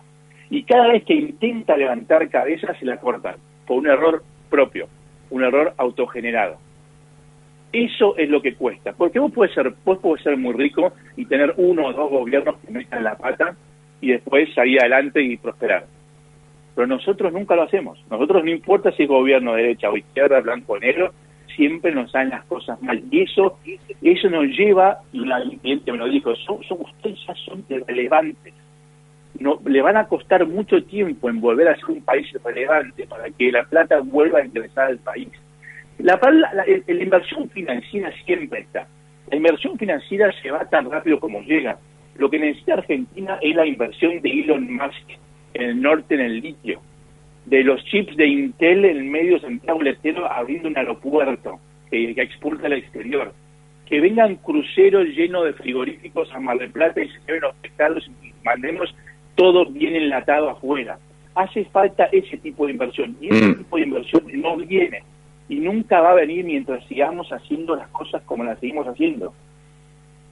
Y 0.49 0.63
cada 0.63 0.87
vez 0.87 1.03
que 1.03 1.13
intenta 1.13 1.77
levantar 1.77 2.27
cabeza 2.29 2.73
se 2.79 2.85
la 2.85 2.97
cortan 2.97 3.35
por 3.67 3.77
un 3.77 3.85
error 3.85 4.23
propio, 4.49 4.87
un 5.29 5.43
error 5.43 5.75
autogenerado. 5.77 6.57
Eso 7.71 8.17
es 8.17 8.27
lo 8.27 8.41
que 8.41 8.55
cuesta, 8.55 8.91
porque 8.93 9.19
vos 9.19 9.31
puedes 9.31 9.53
ser, 9.53 9.71
vos 9.85 9.99
puedes 9.99 10.23
ser 10.23 10.35
muy 10.35 10.53
rico 10.53 10.93
y 11.15 11.25
tener 11.25 11.53
uno 11.57 11.85
o 11.85 11.93
dos 11.93 12.09
gobiernos 12.09 12.55
que 12.65 12.71
metan 12.71 13.03
la 13.03 13.15
pata 13.15 13.55
y 14.01 14.13
después 14.13 14.51
salir 14.55 14.79
adelante 14.79 15.21
y 15.21 15.37
prosperar 15.37 15.85
pero 16.75 16.88
nosotros 16.88 17.34
nunca 17.34 17.55
lo 17.55 17.63
hacemos. 17.63 17.99
Nosotros 18.10 18.43
no 18.43 18.49
importa 18.51 18.91
si 18.91 19.03
es 19.03 19.10
gobierno 19.10 19.53
derecha 19.53 19.89
o 19.89 19.97
izquierda, 19.97 20.39
blanco 20.39 20.73
o 20.73 20.79
negro, 20.79 21.13
siempre 21.55 21.91
nos 21.93 22.12
dan 22.12 22.29
las 22.29 22.45
cosas 22.45 22.82
mal. 22.82 23.03
Y 23.12 23.23
eso 23.23 23.58
eso 24.01 24.29
nos 24.29 24.45
lleva, 24.58 24.99
y 25.12 25.25
la 25.25 25.43
cliente 25.62 25.91
me 25.91 25.97
lo 25.97 26.08
dijo, 26.08 26.36
son, 26.38 26.63
son, 26.63 26.79
ustedes 26.82 27.19
ya 27.27 27.34
son 27.36 27.65
irrelevantes. 27.67 28.53
No, 29.39 29.60
le 29.65 29.82
van 29.82 29.97
a 29.97 30.08
costar 30.08 30.45
mucho 30.47 30.84
tiempo 30.84 31.29
en 31.29 31.39
volver 31.39 31.67
a 31.67 31.75
ser 31.75 31.86
un 31.89 32.01
país 32.01 32.27
relevante 32.43 33.08
para 33.08 33.29
que 33.29 33.51
la 33.51 33.63
plata 33.63 33.99
vuelva 34.01 34.39
a 34.39 34.45
interesar 34.45 34.88
al 34.88 34.97
país. 34.99 35.29
La, 35.97 36.19
la, 36.32 36.65
la 36.65 37.03
inversión 37.03 37.49
financiera 37.49 38.12
siempre 38.25 38.62
está. 38.62 38.88
La 39.29 39.38
inversión 39.38 39.77
financiera 39.77 40.32
se 40.41 40.49
va 40.49 40.65
tan 40.65 40.89
rápido 40.89 41.19
como 41.19 41.41
llega. 41.41 41.77
Lo 42.15 42.29
que 42.29 42.39
necesita 42.39 42.73
Argentina 42.73 43.38
es 43.41 43.55
la 43.55 43.65
inversión 43.65 44.21
de 44.21 44.29
Elon 44.29 44.75
Musk 44.75 45.19
en 45.53 45.62
el 45.62 45.81
norte 45.81 46.15
en 46.15 46.21
el 46.21 46.41
litio, 46.41 46.81
de 47.45 47.63
los 47.63 47.83
chips 47.85 48.15
de 48.15 48.27
Intel 48.27 48.85
en 48.85 49.09
medio 49.09 49.39
Santiago 49.39 49.81
Letero 49.81 50.31
abriendo 50.31 50.67
un 50.67 50.77
aeropuerto 50.77 51.59
que, 51.89 52.13
que 52.13 52.21
exporta 52.21 52.67
al 52.67 52.73
exterior, 52.73 53.33
que 53.85 53.99
vengan 53.99 54.35
cruceros 54.35 55.07
llenos 55.07 55.45
de 55.45 55.53
frigoríficos 55.53 56.31
a 56.31 56.39
Mar 56.39 56.59
del 56.59 56.71
Plata 56.71 57.01
y 57.01 57.09
se 57.09 57.19
lleven 57.25 57.41
los 57.41 57.55
pescados 57.55 58.09
y 58.21 58.33
mandemos 58.43 58.93
todo 59.35 59.65
bien 59.65 59.95
enlatado 59.95 60.49
afuera. 60.49 60.99
Hace 61.33 61.65
falta 61.65 62.05
ese 62.12 62.38
tipo 62.38 62.65
de 62.65 62.73
inversión 62.73 63.17
y 63.19 63.29
ese 63.29 63.47
mm. 63.47 63.57
tipo 63.57 63.77
de 63.77 63.83
inversión 63.83 64.23
no 64.33 64.57
viene 64.57 65.03
y 65.47 65.55
nunca 65.55 66.01
va 66.01 66.12
a 66.12 66.15
venir 66.15 66.45
mientras 66.45 66.85
sigamos 66.85 67.29
haciendo 67.31 67.75
las 67.75 67.88
cosas 67.89 68.21
como 68.23 68.43
las 68.43 68.59
seguimos 68.59 68.88
haciendo. 68.88 69.33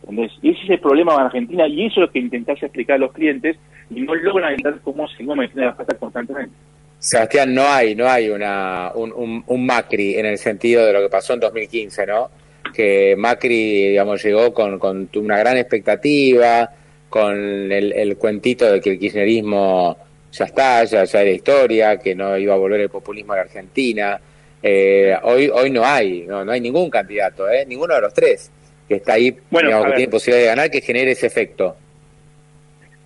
¿Entendés? 0.02 0.32
Y 0.44 0.52
ese 0.52 0.64
es 0.64 0.70
el 0.70 0.80
problema 0.80 1.16
en 1.16 1.22
Argentina 1.22 1.68
y 1.68 1.86
eso 1.86 2.02
es 2.02 2.08
lo 2.08 2.12
que 2.12 2.20
intentás 2.20 2.62
explicar 2.62 2.98
a 2.98 3.00
los 3.00 3.14
clientes 3.14 3.58
y 3.90 4.02
no 4.02 4.16
logran 4.16 4.54
entender 4.54 4.82
cómo 4.84 5.08
seguimos 5.08 5.38
metiendo 5.38 5.66
las 5.66 5.76
patas 5.76 5.98
constantemente. 5.98 6.56
Sebastián, 7.00 7.54
no 7.54 7.64
hay, 7.68 7.96
no 7.96 8.08
hay 8.08 8.30
una, 8.30 8.92
un, 8.96 9.44
un, 9.46 9.66
Macri 9.66 10.16
en 10.16 10.26
el 10.26 10.38
sentido 10.38 10.86
de 10.86 10.94
lo 10.94 11.02
que 11.02 11.10
pasó 11.10 11.34
en 11.34 11.40
2015, 11.42 12.08
¿no? 12.08 12.32
Que 12.74 13.16
Macri, 13.18 13.90
digamos, 13.90 14.24
llegó 14.24 14.54
con, 14.54 14.80
con 14.80 15.10
una 15.16 15.38
gran 15.38 15.58
expectativa, 15.58 16.70
con 17.08 17.72
el, 17.72 17.94
el, 17.94 18.18
cuentito 18.18 18.72
de 18.72 18.82
que 18.82 18.92
el 18.92 19.00
kirchnerismo 19.00 19.96
ya 20.32 20.46
está, 20.46 20.84
ya, 20.86 21.04
ya 21.04 21.22
era 21.22 21.32
historia, 21.32 21.98
que 21.98 22.16
no 22.16 22.36
iba 22.38 22.56
a 22.56 22.58
volver 22.58 22.82
el 22.82 22.90
populismo 22.90 23.34
a 23.34 23.38
la 23.38 23.42
Argentina. 23.44 24.20
Eh, 24.62 25.16
hoy 25.22 25.50
hoy 25.54 25.70
no 25.70 25.86
hay, 25.86 26.24
no, 26.28 26.44
no 26.44 26.52
hay 26.52 26.60
ningún 26.60 26.90
candidato, 26.90 27.48
¿eh? 27.48 27.64
ninguno 27.66 27.94
de 27.94 28.02
los 28.02 28.14
tres 28.14 28.52
que 28.88 28.96
está 28.96 29.14
ahí, 29.14 29.38
bueno, 29.50 29.84
que 29.84 29.92
tiene 29.92 30.12
posibilidad 30.12 30.42
de 30.42 30.48
ganar, 30.48 30.72
que 30.72 30.82
genere 30.82 31.12
ese 31.12 31.28
efecto. 31.28 31.76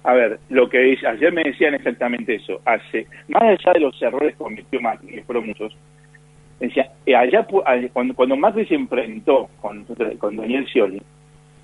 A 0.04 0.14
ver, 0.14 0.40
lo 0.50 0.68
que 0.68 0.98
ayer 1.06 1.32
me 1.32 1.44
decían 1.44 1.76
exactamente 1.76 2.36
eso. 2.36 2.60
Hace 2.66 3.06
más 3.28 3.44
allá 3.44 3.74
de 3.74 3.80
los 3.82 4.02
errores 4.02 4.34
que 4.34 4.44
cometió 4.44 4.82
Macri, 4.82 5.10
que 5.10 5.24
fueron 5.24 5.48
muchos, 5.48 5.76
decía, 6.60 6.92
eh, 7.06 7.16
allá 7.16 7.46
cuando, 7.94 8.16
cuando 8.16 8.36
Macri 8.36 8.66
se 8.66 8.76
enfrentó 8.76 9.50
con, 9.62 9.86
con 10.18 10.36
Daniel 10.36 10.66
Scioli, 10.68 11.02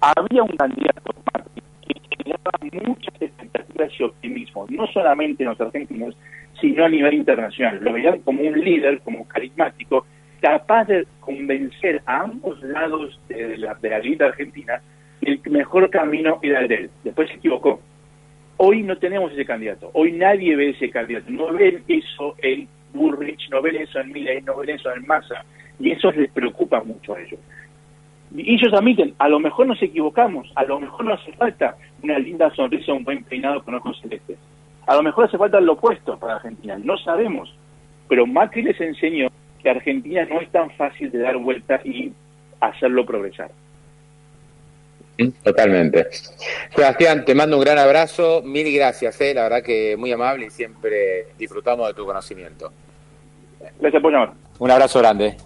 había 0.01 0.43
un 0.43 0.55
candidato 0.55 1.13
Macri 1.33 1.61
que 1.81 2.17
generaba 2.17 2.51
muchas 2.87 3.21
expectativas 3.21 3.91
y 3.99 4.03
optimismo, 4.03 4.65
no 4.69 4.85
solamente 4.87 5.43
en 5.43 5.49
los 5.49 5.61
argentinos, 5.61 6.15
sino 6.61 6.85
a 6.85 6.89
nivel 6.89 7.15
internacional. 7.15 7.79
Lo 7.81 7.93
veían 7.93 8.19
como 8.19 8.41
un 8.43 8.59
líder, 8.59 8.99
como 9.01 9.27
carismático, 9.27 10.05
capaz 10.41 10.85
de 10.85 11.07
convencer 11.21 12.01
a 12.05 12.21
ambos 12.21 12.61
lados 12.61 13.19
de 13.27 13.57
la, 13.57 13.73
de 13.75 13.89
la 13.89 13.99
vida 13.99 14.27
argentina 14.27 14.81
el 15.21 15.41
mejor 15.49 15.89
camino 15.89 16.39
era 16.41 16.61
el 16.61 16.67
de 16.67 16.75
él. 16.75 16.89
Después 17.03 17.27
se 17.29 17.35
equivocó. 17.35 17.81
Hoy 18.57 18.81
no 18.81 18.97
tenemos 18.97 19.31
ese 19.31 19.45
candidato. 19.45 19.91
Hoy 19.93 20.11
nadie 20.13 20.55
ve 20.55 20.69
ese 20.71 20.89
candidato. 20.89 21.29
No 21.29 21.53
ven 21.53 21.83
eso 21.87 22.35
en 22.39 22.67
Burrich, 22.93 23.49
no 23.51 23.61
ven 23.61 23.75
eso 23.75 23.99
en 23.99 24.11
Milley, 24.11 24.41
no 24.41 24.57
ven 24.57 24.71
eso 24.71 24.91
en 24.91 25.05
Massa. 25.05 25.45
Y 25.79 25.91
eso 25.91 26.11
les 26.11 26.31
preocupa 26.31 26.81
mucho 26.83 27.13
a 27.13 27.21
ellos. 27.21 27.39
Y 28.35 28.55
ellos 28.55 28.73
admiten, 28.73 29.13
a 29.19 29.29
lo 29.29 29.39
mejor 29.39 29.67
nos 29.67 29.81
equivocamos, 29.81 30.51
a 30.55 30.63
lo 30.65 30.79
mejor 30.79 31.05
no 31.05 31.13
hace 31.13 31.31
falta 31.33 31.77
una 32.03 32.19
linda 32.19 32.49
sonrisa, 32.55 32.93
un 32.93 33.03
buen 33.03 33.23
peinado 33.23 33.63
con 33.63 33.75
ojos 33.75 33.99
celestes. 34.01 34.37
A 34.85 34.95
lo 34.95 35.03
mejor 35.03 35.25
hace 35.25 35.37
falta 35.37 35.59
lo 35.59 35.73
opuesto 35.73 36.17
para 36.17 36.35
Argentina, 36.35 36.77
no 36.83 36.97
sabemos. 36.97 37.55
Pero 38.09 38.25
Macri 38.25 38.63
les 38.63 38.79
enseñó 38.81 39.29
que 39.61 39.69
Argentina 39.69 40.25
no 40.25 40.41
es 40.41 40.49
tan 40.49 40.71
fácil 40.71 41.11
de 41.11 41.19
dar 41.19 41.37
vuelta 41.37 41.79
y 41.83 42.11
hacerlo 42.59 43.05
progresar. 43.05 43.51
Totalmente. 45.43 46.07
Sebastián, 46.75 47.25
te 47.25 47.33
mando 47.33 47.57
un 47.57 47.63
gran 47.63 47.79
abrazo, 47.79 48.41
mil 48.43 48.71
gracias, 48.73 49.19
eh, 49.21 49.33
la 49.33 49.43
verdad 49.43 49.63
que 49.63 49.95
muy 49.97 50.11
amable 50.11 50.45
y 50.45 50.49
siempre 50.49 51.27
disfrutamos 51.37 51.87
de 51.87 51.93
tu 51.93 52.05
conocimiento. 52.05 52.71
Gracias 53.79 54.01
por 54.01 54.11
llamar. 54.11 54.33
Un 54.59 54.71
abrazo 54.71 54.99
grande. 54.99 55.37